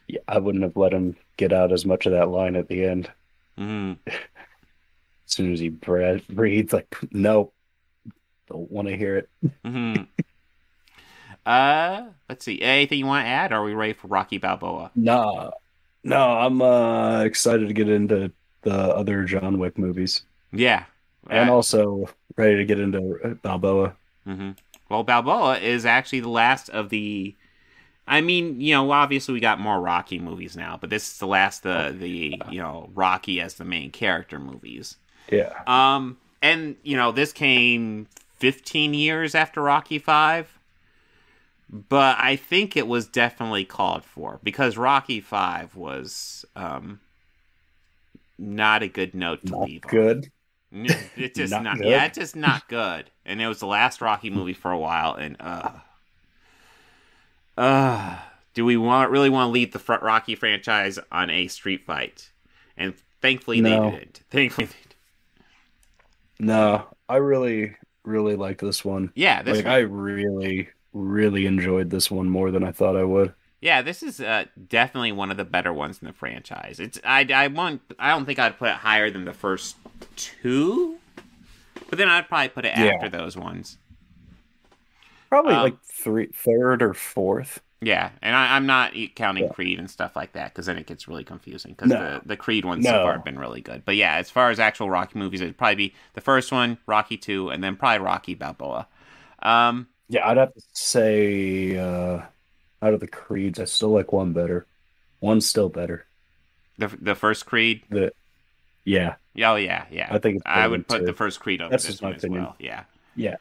[0.07, 2.83] Yeah, I wouldn't have let him get out as much of that line at the
[2.85, 3.11] end.
[3.57, 3.97] mm.
[4.07, 7.53] As soon as he breathed like, nope,
[8.47, 9.29] don't want to hear it.
[9.63, 9.95] hmm
[11.45, 12.61] Uh, let's see.
[12.61, 13.53] Anything you want to add?
[13.53, 14.91] Are we ready for Rocky Balboa?
[14.95, 15.51] Nah,
[16.03, 18.31] no, I'm uh, excited to get into
[18.69, 20.85] the other John Wick movies, Yeah.
[21.29, 23.95] and Uh, also ready to get into Balboa.
[24.25, 24.51] hmm
[24.89, 27.35] Well, Balboa is actually the last of the.
[28.07, 31.27] I mean, you know, obviously we got more Rocky movies now, but this is the
[31.27, 34.97] last of the you know Rocky as the main character movies.
[35.31, 40.57] Yeah, Um, and you know, this came 15 years after Rocky Five,
[41.69, 47.01] but I think it was definitely called for because Rocky Five was um
[48.37, 49.85] not a good note to not leave.
[49.85, 49.91] on.
[49.91, 50.31] good.
[50.73, 51.87] N- It's just Not not, good?
[51.87, 53.09] yeah, it's just not good.
[53.25, 55.71] And it was the last Rocky movie for a while, and uh,
[57.57, 58.17] uh,
[58.53, 62.31] do we want really want to lead the front Rocky franchise on a street fight?
[62.75, 63.91] And thankfully No.
[63.91, 64.21] they didn't.
[64.29, 64.95] Thankfully, they didn't.
[66.39, 69.11] No, I really, really like this one.
[69.15, 73.03] yeah, this like one- I really, really enjoyed this one more than I thought I
[73.03, 73.33] would.
[73.59, 76.79] Yeah, this is uh, definitely one of the better ones in the franchise.
[76.79, 79.77] It's I I want I don't think I'd put it higher than the first
[80.15, 80.99] two,
[81.89, 82.91] but then I'd probably put it Yeah.
[82.93, 83.79] after those ones.
[85.29, 87.61] Probably Um, like three, third or fourth.
[87.79, 89.49] Yeah, and I, I'm not counting Yeah.
[89.49, 91.71] Creed and stuff like that because then it gets really confusing.
[91.73, 91.95] Because No.
[91.95, 93.85] the the Creed ones so far have been really good.
[93.85, 97.17] But yeah, as far as actual Rocky movies, it'd probably be the first one, Rocky
[97.17, 98.87] two, and then probably Rocky Balboa.
[99.43, 102.21] Um, Yeah, I'd have to say uh,
[102.81, 104.65] out of the creeds, I still like one better.
[105.21, 106.05] One's still better.
[106.77, 107.81] The the first Creed.
[107.89, 108.13] The
[108.85, 110.07] yeah, Oh yeah, yeah.
[110.11, 111.05] I think it's I would put two.
[111.05, 112.43] the first Creed over That's this just my one as opinion.
[112.43, 112.55] well.
[112.59, 112.83] Yeah.
[113.15, 113.35] yeah,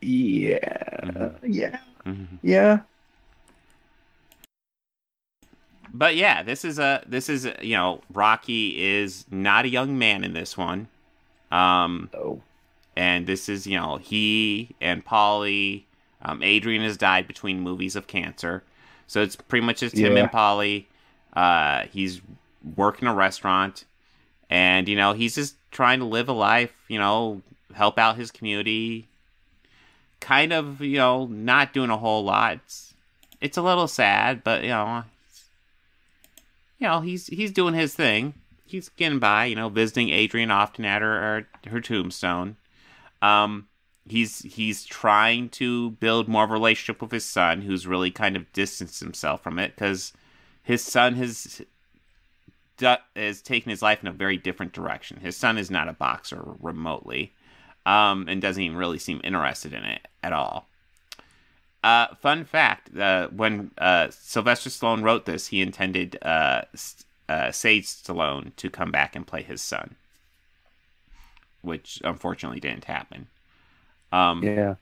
[0.00, 0.58] yeah,
[1.02, 1.52] Mm-hmm.
[1.52, 2.26] yeah, Mhm.
[2.42, 2.80] yeah.
[5.92, 9.96] But yeah, this is a this is a, you know Rocky is not a young
[9.98, 10.88] man in this one,
[11.52, 12.42] um, Oh,
[12.96, 15.84] and this is you know he and Paulie,
[16.24, 18.62] um, Adrian has died between movies of cancer,
[19.06, 20.22] so it's pretty much just him Yeah.
[20.24, 20.86] and Paulie.
[21.34, 22.20] Uh, he's
[22.76, 23.84] working a restaurant,
[24.48, 27.42] and you know he's just trying to live a life, you know,
[27.74, 29.08] help out his community.
[30.20, 32.54] Kind of you know not doing a whole lot.
[32.64, 32.94] It's,
[33.40, 35.04] it's a little sad, but you know
[36.78, 38.34] you know, he's he's doing his thing.
[38.66, 42.56] He's getting by, you know, visiting Adrian often at her her, her tombstone.
[43.22, 43.68] Um,
[44.06, 48.36] he's he's trying to build more of a relationship with his son, who's really kind
[48.36, 50.12] of distanced himself from it because
[50.62, 51.62] his son has
[53.14, 55.18] has taken his life in a very different direction.
[55.18, 57.32] His son is not a boxer remotely,
[57.86, 60.66] um, and doesn't even really seem interested in it at all.
[61.82, 66.62] Uh, fun fact: uh, when uh, Sylvester Stallone wrote this, he intended uh,
[67.28, 69.96] uh, Sage Stallone to come back and play his son,
[71.62, 73.28] which unfortunately didn't happen.
[74.14, 74.76] Um, yeah.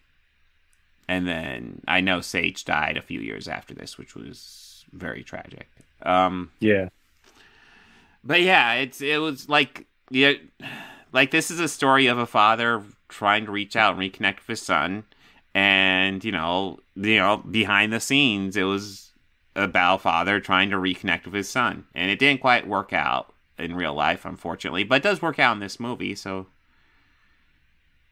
[1.08, 5.68] and then I know Sage died a few years after this, which was very tragic.
[6.02, 6.88] Um, Yeah.
[8.24, 10.32] but yeah, it's it was like yeah,
[11.12, 14.46] like this is a story of a father trying to reach out and reconnect with
[14.48, 15.04] his son,
[15.54, 19.10] and you know, you know, behind the scenes, it was
[19.56, 23.74] about father trying to reconnect with his son, and it didn't quite work out in
[23.74, 26.14] real life, unfortunately, but it does work out in this movie.
[26.14, 26.46] So,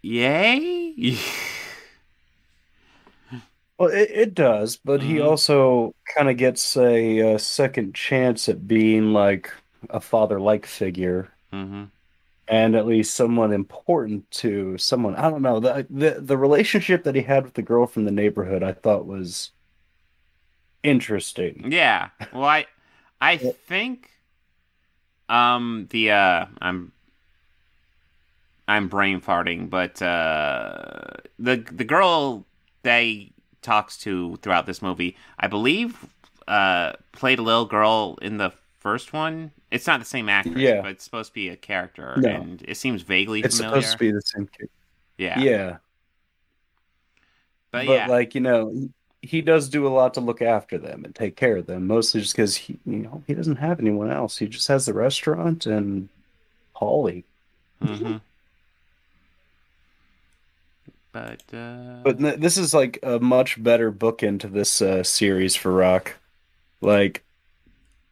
[0.02, 1.16] yay!
[3.78, 5.20] Well, it, it does, but he Mhm.
[5.20, 9.52] also kind of gets a, uh second chance at being like
[9.88, 11.84] a father-like figure, hmm
[12.48, 15.14] and at least someone important to someone.
[15.16, 18.10] I don't know the the the relationship that he had with the girl from the
[18.10, 18.62] neighborhood.
[18.62, 19.52] I thought was
[20.82, 21.70] interesting.
[21.70, 22.10] Yeah.
[22.32, 22.66] Well, I
[23.20, 23.36] I
[23.68, 24.10] think
[25.28, 26.92] um the uh I'm
[28.70, 30.92] I'm brain farting, but uh
[31.38, 32.44] the the girl
[32.83, 36.06] they talks to throughout this movie, I believe
[36.48, 39.50] uh played a little girl in the first one.
[39.70, 40.80] It's not the same actress, Yeah.
[40.83, 42.28] but it's supposed to be a character No.
[42.30, 43.83] and it seems vaguely It's familiar.
[43.83, 44.68] supposed to be the same kid.
[45.18, 45.38] yeah.
[45.40, 45.76] Yeah,
[47.72, 48.06] But, but yeah.
[48.09, 48.88] like you know,
[49.22, 52.20] he, does do a lot to look after them and take care of them, mostly
[52.22, 54.38] just because he you know he doesn't have anyone else.
[54.38, 56.09] He just has the restaurant and
[56.74, 57.24] Paulie.
[57.83, 58.16] hmm
[61.12, 65.73] But uh But this is like a much better bookend to this uh, series for
[65.73, 66.18] Rock.
[66.83, 67.25] Like,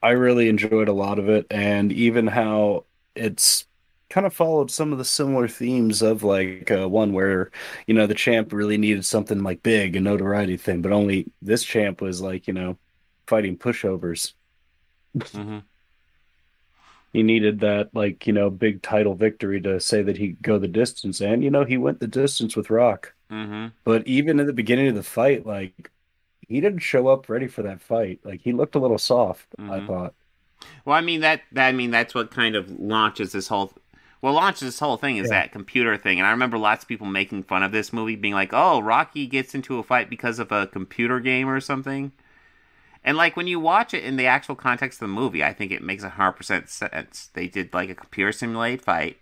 [0.02, 3.66] I really enjoyed a lot of it, and even how it's
[4.10, 7.50] kind of followed some of the similar themes of like uh, one where
[7.86, 11.64] you know the champ really needed something like big a notoriety thing, but only this
[11.64, 12.78] champ was like you know
[13.28, 14.34] fighting pushovers.
[15.32, 15.68] mhm.
[17.12, 20.68] He needed that like you know big title victory to say that he'd go the
[20.68, 23.14] distance, and you know he went the distance with Rock.
[23.30, 23.72] Mhm.
[23.84, 25.90] But even in the beginning of the fight, like
[26.46, 28.20] he didn't show up ready for that fight.
[28.24, 29.86] Like he looked a little soft, I Mhm.
[29.86, 30.14] thought.
[30.84, 33.72] Well, I mean that, that I mean that's what kind of launches this whole
[34.20, 35.42] well launches this whole thing is Yeah.
[35.42, 36.18] that computer thing.
[36.18, 39.26] And I remember lots of people making fun of this movie being like, "Oh, Rocky
[39.26, 42.12] gets into a fight because of a computer game or something."
[43.04, 45.72] And like when you watch it in the actual context of the movie, I think
[45.72, 47.30] it makes a hundred percent sense.
[47.32, 49.18] They did like a computer simulated fight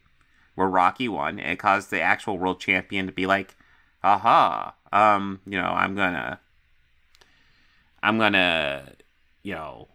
[0.55, 3.55] where Rocky won, and it caused the actual world champion to be like,
[4.03, 6.41] "Aha, um, you know, I'm gonna,
[8.03, 8.93] I'm gonna,
[9.43, 9.89] you know,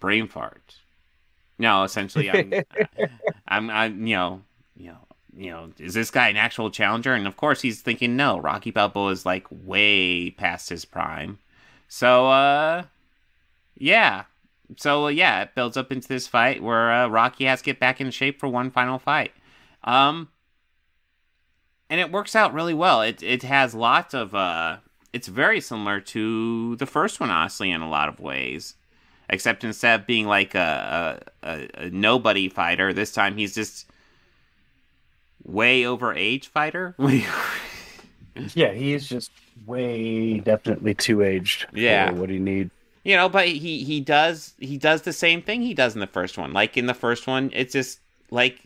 [0.00, 0.76] brain fart."
[1.58, 2.52] No, essentially, I'm,
[3.48, 4.42] I'm, I'm, you know,
[4.76, 4.98] you know,
[5.36, 7.14] you know, is this guy an actual challenger?
[7.14, 11.38] And of course, he's thinking, no, Rocky Balboa is like way past his prime.
[11.88, 12.84] So, uh,
[13.76, 14.24] yeah.
[14.76, 17.80] So, uh, yeah, it builds up into this fight where uh, Rocky has to get
[17.80, 19.32] back in shape for one final fight.
[19.84, 20.28] Um,
[21.88, 23.02] and it works out really well.
[23.02, 24.78] It it has lots of uh,
[25.12, 28.74] it's very similar to the first one, honestly, in a lot of ways.
[29.28, 33.90] Except instead of being like a, a, a, nobody fighter, this time he's just
[35.42, 36.94] way over age fighter.
[38.54, 39.30] Yeah, he is just
[39.66, 41.66] way definitely too aged.
[41.72, 42.10] Yeah.
[42.10, 42.70] for what he need.
[43.04, 46.06] you know but he he does he does the same thing he does in the
[46.06, 48.60] first one like in the first one it's just like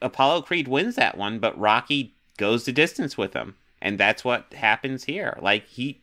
[0.00, 4.52] apollo creed wins that one but rocky goes the distance with him and that's what
[4.54, 6.00] happens here like he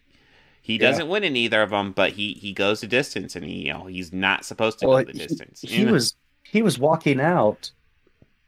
[0.61, 3.65] He doesn't win in either of them, but he he goes the distance, and he
[3.67, 5.61] you know he's not supposed to Well, go the he- distance.
[5.61, 5.93] He, You know?
[5.93, 6.13] was
[6.43, 7.71] he was walking out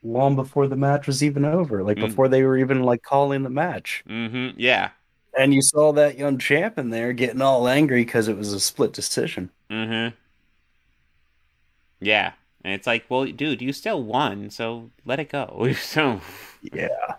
[0.03, 2.07] long before the match was even over, like Mm.
[2.07, 4.03] before they were even like calling the match.
[4.09, 4.59] Mm-hmm.
[4.59, 4.89] Yeah.
[5.37, 8.59] And you saw that young champ in there getting all angry because it was a
[8.59, 9.49] split decision.
[9.69, 10.15] Mm-hmm.
[11.99, 12.33] Yeah.
[12.63, 15.71] And it's like, well, dude, you still won, so let it go.
[15.81, 16.21] so
[16.61, 17.15] Yeah.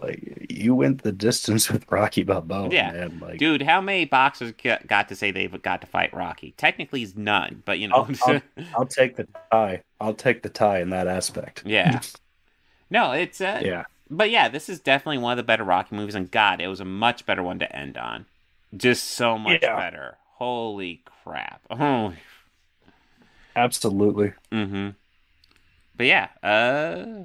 [0.00, 2.92] Like you went the distance with Rocky Balboa, Yeah.
[2.92, 3.18] man.
[3.20, 4.52] Like Dude, how many boxers
[4.86, 6.54] got to say they've got to fight Rocky?
[6.56, 7.96] Technically, he's none, but you know.
[7.96, 8.40] I'll, I'll,
[8.78, 9.82] I'll take the tie.
[10.00, 11.62] I'll take the tie in that aspect.
[11.66, 12.00] yeah.
[12.90, 13.84] No, it's uh, Yeah.
[14.10, 16.80] But yeah, this is definitely one of the better Rocky movies, and God, it was
[16.80, 18.24] a much better one to end on.
[18.76, 19.76] Just so much Yeah.
[19.76, 20.16] better.
[20.36, 21.60] Holy crap!
[21.70, 22.14] Oh,
[23.56, 24.32] Absolutely.
[24.52, 24.90] Mm-hmm.
[25.96, 27.24] But yeah, uh,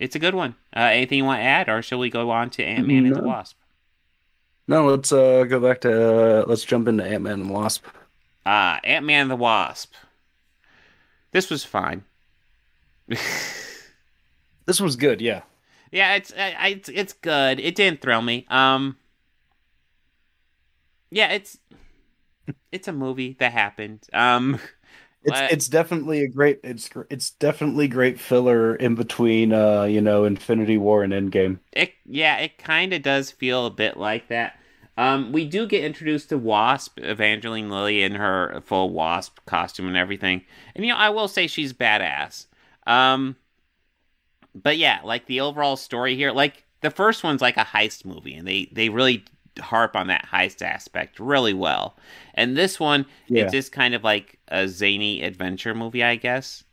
[0.00, 0.56] it's a good one.
[0.74, 3.14] Uh, anything you want to add, or shall we go on to Ant Man and
[3.14, 3.56] the Wasp?
[4.66, 7.84] No, let's uh go back to uh, let's jump into Ant Man and the Wasp.
[8.44, 9.94] Uh, Ant Man and the Wasp.
[11.32, 12.02] This was fine.
[14.66, 15.42] This was good, yeah.
[15.90, 17.58] Yeah, it's I, I- it's it's good.
[17.58, 18.46] It didn't thrill me.
[18.48, 18.96] Um,
[21.10, 21.58] yeah, it's
[22.70, 24.06] it's a movie that happened.
[24.12, 24.60] Um,
[25.22, 30.00] It's But- it's definitely a great it's it's definitely great filler in between uh you
[30.00, 31.58] know Infinity War and Endgame.
[31.72, 34.58] it yeah, it kind of does feel a bit like that.
[34.96, 39.96] Um, we do get introduced to Wasp, Evangeline Lilly in her full Wasp costume and
[39.96, 40.44] everything,
[40.74, 42.46] and you know I will say she's badass.
[42.86, 43.36] Um,
[44.54, 48.34] but yeah, like the overall story here, like the first one's like a heist movie,
[48.34, 49.24] and they they really
[49.58, 51.96] harp on that heist aspect really well.
[52.34, 53.44] And this one, Yeah.
[53.44, 56.64] it's just kind of like a zany adventure movie, I guess.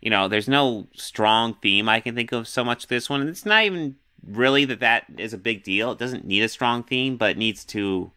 [0.00, 3.20] You know, there's no strong theme I can think of so much this one.
[3.20, 5.92] And it's not even really that that is a big deal.
[5.92, 8.12] It doesn't need a strong theme, but it needs to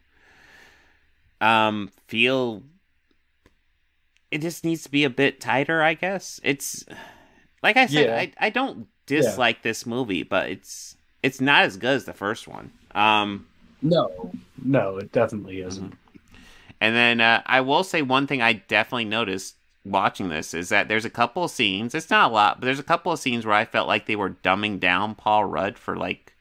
[1.40, 2.62] um feel
[4.30, 6.40] it just needs to be a bit tighter, I guess.
[6.42, 6.84] It's
[7.62, 8.16] like I said, Yeah.
[8.16, 12.46] I, I don't dislike this movie, but it's it's not as good as the first
[12.48, 12.72] one.
[12.94, 13.46] Um
[13.82, 14.32] No.
[14.64, 15.94] No, it definitely isn't.
[16.80, 20.88] And then uh, I will say one thing I definitely noticed watching this is that
[20.88, 21.94] there's a couple of scenes.
[21.94, 24.16] It's not a lot, but there's a couple of scenes where I felt like they
[24.16, 26.34] were dumbing down Paul Rudd for like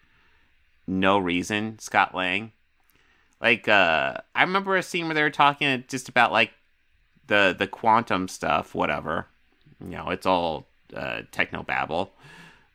[0.88, 1.80] no reason.
[1.80, 2.52] Scott Lang,
[3.42, 6.52] like uh, I remember a scene where they were talking just about like
[7.28, 9.28] the the quantum stuff, whatever.
[9.80, 12.14] You know, it's all uh, techno babble.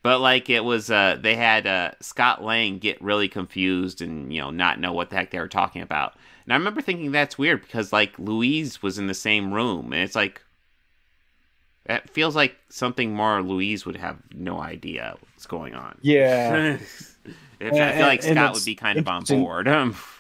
[0.07, 4.40] But like it was, uh, they had uh, Scott Lang get really confused and you
[4.40, 6.14] know not know what the heck they were talking about.
[6.44, 10.00] And I remember thinking that's weird because like Luis was in the same room, and
[10.00, 10.42] it's like
[11.86, 15.98] that feels like something more Luis would have no idea what's going on.
[16.02, 16.78] Yeah.
[17.61, 19.66] I feel like And- and Scott would be kind of on board.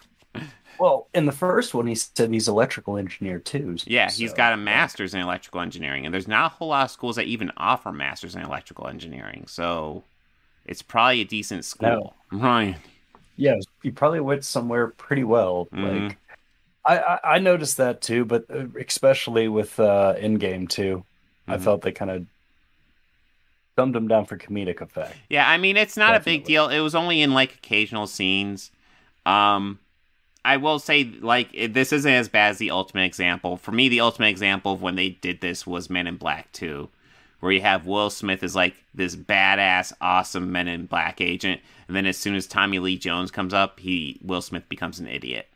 [0.78, 3.76] Well, in the first one, he said he's electrical engineer too.
[3.86, 6.90] yeah, he's got a master's in electrical engineering, and there's not a whole lot of
[6.90, 10.04] schools that even offer masters in electrical engineering, so
[10.66, 12.76] it's probably a decent school, right?
[13.36, 15.68] Yeah, he probably went somewhere pretty well.
[15.72, 16.08] Mhm.
[16.08, 16.18] Like,
[16.86, 21.04] I, I I noticed that too, but uh, especially with uh, Endgame too,
[21.48, 21.62] I Mhm.
[21.64, 22.26] felt they kind of
[23.76, 25.16] dumbed him down for comedic effect.
[25.28, 26.68] Yeah, I mean it's not a big deal.
[26.68, 28.70] It was only in like occasional scenes.
[29.26, 29.80] Um
[30.46, 33.56] I will say like this isn't as bad as the ultimate example.
[33.56, 36.88] For me the ultimate example of when they did this was Men in Black 2,
[37.40, 41.96] where you have Will Smith as like this badass awesome Men in Black agent and
[41.96, 45.48] then as soon as Tommy Lee Jones comes up, he Will Smith becomes an idiot.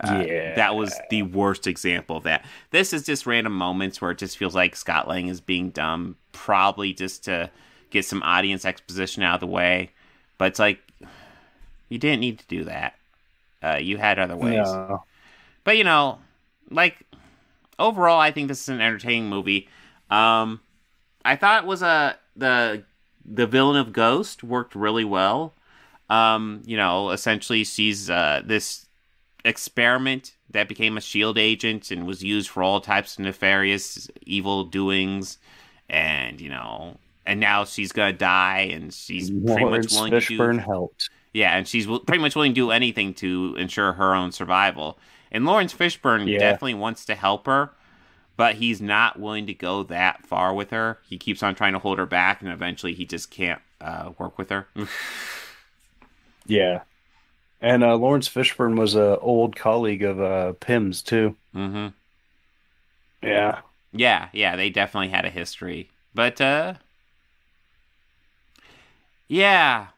[0.00, 0.54] Uh, Yeah.
[0.54, 2.44] That was the worst example of that.
[2.70, 6.16] This is just random moments where it just feels like Scott Lang is being dumb,
[6.32, 7.50] probably just to
[7.90, 9.90] get some audience exposition out of the way.
[10.36, 10.80] But it's like,
[11.88, 12.94] you didn't need to do that.
[13.62, 14.66] Uh, you had other ways.
[14.66, 15.04] No.
[15.64, 16.18] But you know,
[16.70, 17.04] like
[17.78, 19.68] overall, I think this is an entertaining movie.
[20.10, 20.60] Um,
[21.24, 22.84] I thought it was a the
[23.24, 25.54] the villain of Ghost worked really well.
[26.08, 28.86] Um, you know, essentially she's uh, this
[29.44, 34.64] experiment that became a shield agent and was used for all types of nefarious evil
[34.64, 35.38] doings,
[35.90, 40.20] and you know, and now she's gonna die, and she's pretty much Laurence willing to
[40.20, 41.10] do Fishburne helped.
[41.32, 44.98] Yeah, and she's pretty much willing to do anything to ensure her own survival.
[45.30, 46.38] And Laurence Fishburne Yeah.
[46.38, 47.70] definitely wants to help her,
[48.36, 50.98] but he's not willing to go that far with her.
[51.08, 54.38] He keeps on trying to hold her back, and eventually he just can't uh, work
[54.38, 54.68] with her.
[56.46, 56.82] Yeah.
[57.60, 61.36] And uh, Laurence Fishburne was a old colleague of uh, Pym's too.
[61.54, 61.88] hmm
[63.22, 63.60] Yeah.
[63.92, 65.90] Yeah, yeah, they definitely had a history.
[66.14, 66.74] But uh
[69.28, 69.88] yeah.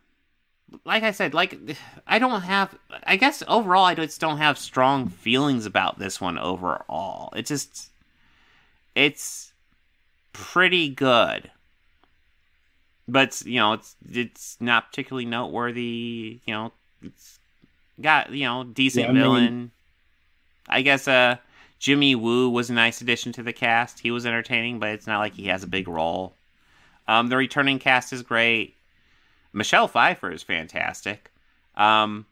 [0.85, 1.59] Like I said, like
[2.07, 2.75] I don't have.
[3.05, 7.33] I guess overall, I just don't have strong feelings about this one overall.
[7.35, 7.91] It just,
[8.95, 9.53] it's
[10.33, 11.51] pretty good,
[13.09, 16.41] but you know, it's it's not particularly noteworthy.
[16.45, 17.39] You know, it's
[18.01, 19.71] got you know decent Yeah, I mean- villain.
[20.69, 21.37] I guess uh
[21.81, 24.01] Jimmy Woo was a nice addition to the cast.
[24.01, 26.35] He was entertaining, but it's not like he has a big role.
[27.09, 28.77] Um, the returning cast is great.
[29.53, 31.31] Michelle Pfeiffer is fantastic.
[31.75, 32.27] Um,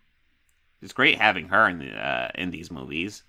[0.83, 3.23] it's great having her in the, uh, in these movies.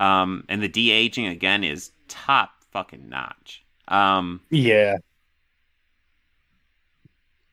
[0.00, 3.64] Um, and the de aging again is top fucking notch.
[3.88, 4.96] Um, Yeah.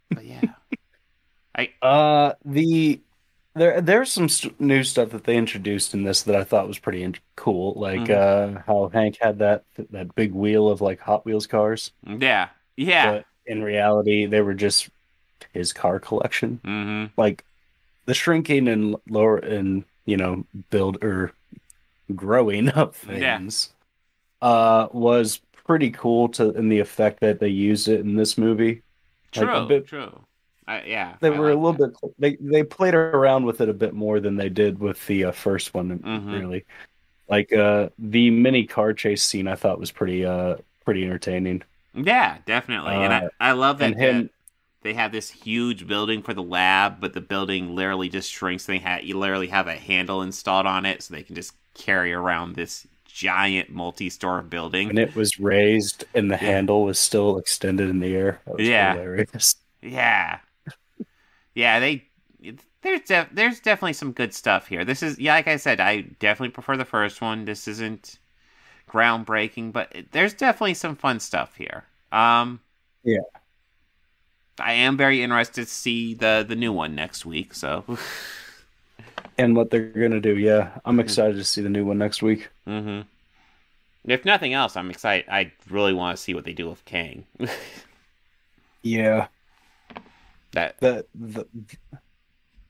[0.09, 0.53] but yeah,
[1.57, 3.01] I Uh, the
[3.55, 6.77] there there's some st- new stuff that they introduced in this that I thought was
[6.79, 8.57] pretty in- cool, like Mhm.
[8.57, 13.11] uh, how Hank had that that big wheel of like Hot Wheels cars, yeah yeah.
[13.11, 14.89] but in reality they were just
[15.53, 16.59] his car collection.
[16.63, 17.43] hmm Like
[18.05, 21.31] the shrinking and lower and you know build or
[22.15, 23.37] growing of Yeah.
[23.39, 23.71] things
[24.41, 28.83] uh was pretty cool to in the effect that they used it in this movie.
[29.35, 30.21] Like, True, a bit- true.
[30.67, 31.93] I, yeah, They I were a little that.
[32.01, 32.13] bit.
[32.17, 35.31] They they played around with it a bit more than they did with the uh,
[35.31, 35.99] first one.
[35.99, 36.33] Mhm.
[36.33, 36.65] Really,
[37.29, 41.61] like uh, the mini car chase scene, I thought was pretty uh pretty entertaining.
[41.93, 42.93] Yeah, definitely.
[42.95, 44.29] and I, Uh, I love that and him- that
[44.85, 48.65] they have this huge building for the lab, but the building literally just shrinks.
[48.65, 52.13] They ha- you literally have a handle installed on it, so they can just carry
[52.13, 54.91] around this giant multi-store building.
[54.91, 56.51] And it was raised, and the Yeah.
[56.51, 58.41] handle was still extended in the air.
[58.45, 58.93] That was Yeah.
[58.93, 59.55] hilarious.
[59.81, 60.39] Yeah,
[61.53, 61.79] yeah.
[61.79, 62.05] They
[62.81, 64.85] there's def- there's definitely some good stuff here.
[64.85, 67.45] This is yeah, like I said, I definitely prefer the first one.
[67.45, 68.19] This isn't
[68.89, 71.85] groundbreaking, but there's definitely some fun stuff here.
[72.11, 72.61] Um,
[73.03, 73.21] Yeah.
[74.59, 77.53] I am very interested to see the the new one next week.
[77.53, 77.85] So,
[79.37, 82.49] And what they're gonna do, yeah, I'm excited to see the new one next week.
[82.65, 83.01] hmm
[84.05, 85.25] if nothing else, I'm excited.
[85.29, 87.25] I really want to see what they do with Kang.
[88.83, 89.27] Yeah,
[90.53, 91.45] that that the,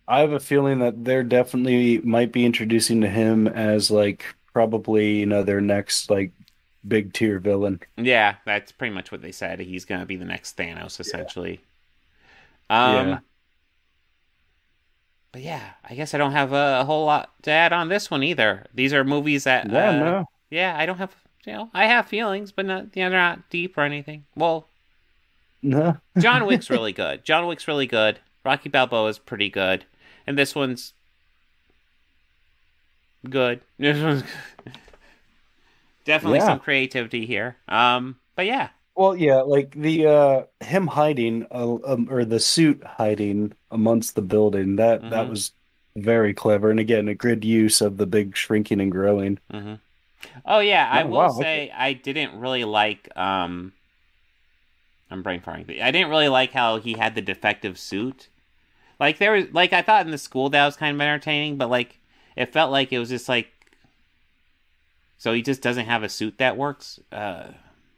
[0.08, 5.18] I have a feeling that they're definitely might be introducing to him as like probably
[5.20, 6.32] you know their next like
[6.88, 7.80] big tier villain.
[7.98, 9.60] Yeah, that's pretty much what they said.
[9.60, 11.62] He's gonna be the next Thanos, essentially.
[12.70, 13.20] Um, Yeah.
[15.32, 18.10] but yeah, I guess I don't have a, a whole lot to add on this
[18.10, 18.66] one either.
[18.74, 20.26] These are movies that, Yeah, uh, no.
[20.50, 23.78] yeah, I don't have, you know, I have feelings, but not, yeah, they're not deep
[23.78, 24.26] or anything.
[24.36, 24.68] Well,
[25.62, 25.98] No.
[26.20, 27.24] John Wick's really good.
[27.26, 28.20] John Wick's really good.
[28.46, 29.86] Rocky Balboa is pretty good,
[30.28, 30.94] and this one's
[33.30, 33.62] good.
[33.80, 34.24] This one's
[36.06, 36.46] definitely Yeah.
[36.46, 37.58] some creativity here.
[37.68, 42.84] Um, but yeah, Well, yeah, like the uh him hiding uh, um, or the suit
[42.84, 45.30] hiding amongst the building that that Mhm.
[45.30, 45.52] was
[45.98, 49.40] very clever and again a good use of the big shrinking and growing.
[49.52, 49.76] hmm
[50.46, 53.10] Oh yeah, I Oh, will wow, say I didn't really like.
[53.18, 53.74] um
[55.10, 55.82] I'm brain farting.
[55.82, 58.28] I didn't really like how he had the defective suit.
[59.00, 61.70] Like there was, like I thought in the school that was kind of entertaining, but
[61.70, 62.00] like
[62.36, 63.50] it felt like it was just like.
[65.18, 67.00] So he just doesn't have a suit that works.
[67.12, 67.50] Uh,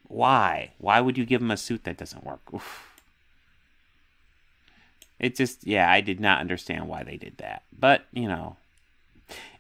[0.07, 0.73] why?
[0.79, 2.41] Why would you give him a suit that doesn't work?
[2.53, 2.89] Oof.
[5.19, 7.63] It just, yeah, I did not understand why they did that.
[7.77, 8.57] But you know,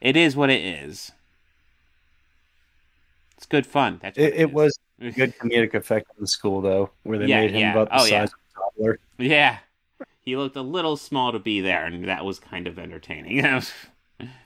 [0.01, 1.11] it is what it is.
[3.37, 4.01] It's good fun.
[4.01, 4.51] That's It, it is.
[4.51, 7.69] was a good comedic effect in the school though, where they Yeah, made him yeah.
[7.69, 8.25] about the Oh, yeah.
[8.25, 8.99] size of a toddler.
[9.17, 9.59] Yeah,
[10.21, 13.43] he looked a little small to be there, and that was kind of entertaining.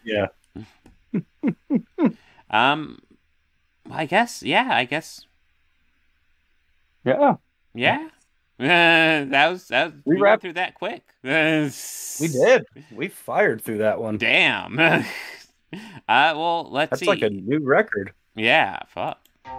[0.04, 0.28] Yeah.
[2.49, 2.99] um,
[3.91, 5.26] I guess, yeah, I guess,
[7.06, 7.36] Yeah.
[7.74, 8.08] yeah.
[8.60, 9.93] Uh, that was that.
[9.93, 11.04] Was, We we, wrapped- through that quick.
[11.24, 11.70] Uh,
[12.22, 12.66] We did.
[12.91, 14.18] We fired through that one.
[14.18, 14.78] Damn.
[14.80, 15.04] uh,
[16.08, 17.06] well, let's That's see.
[17.08, 18.14] like a new record.
[18.36, 19.20] Yeah, fuck.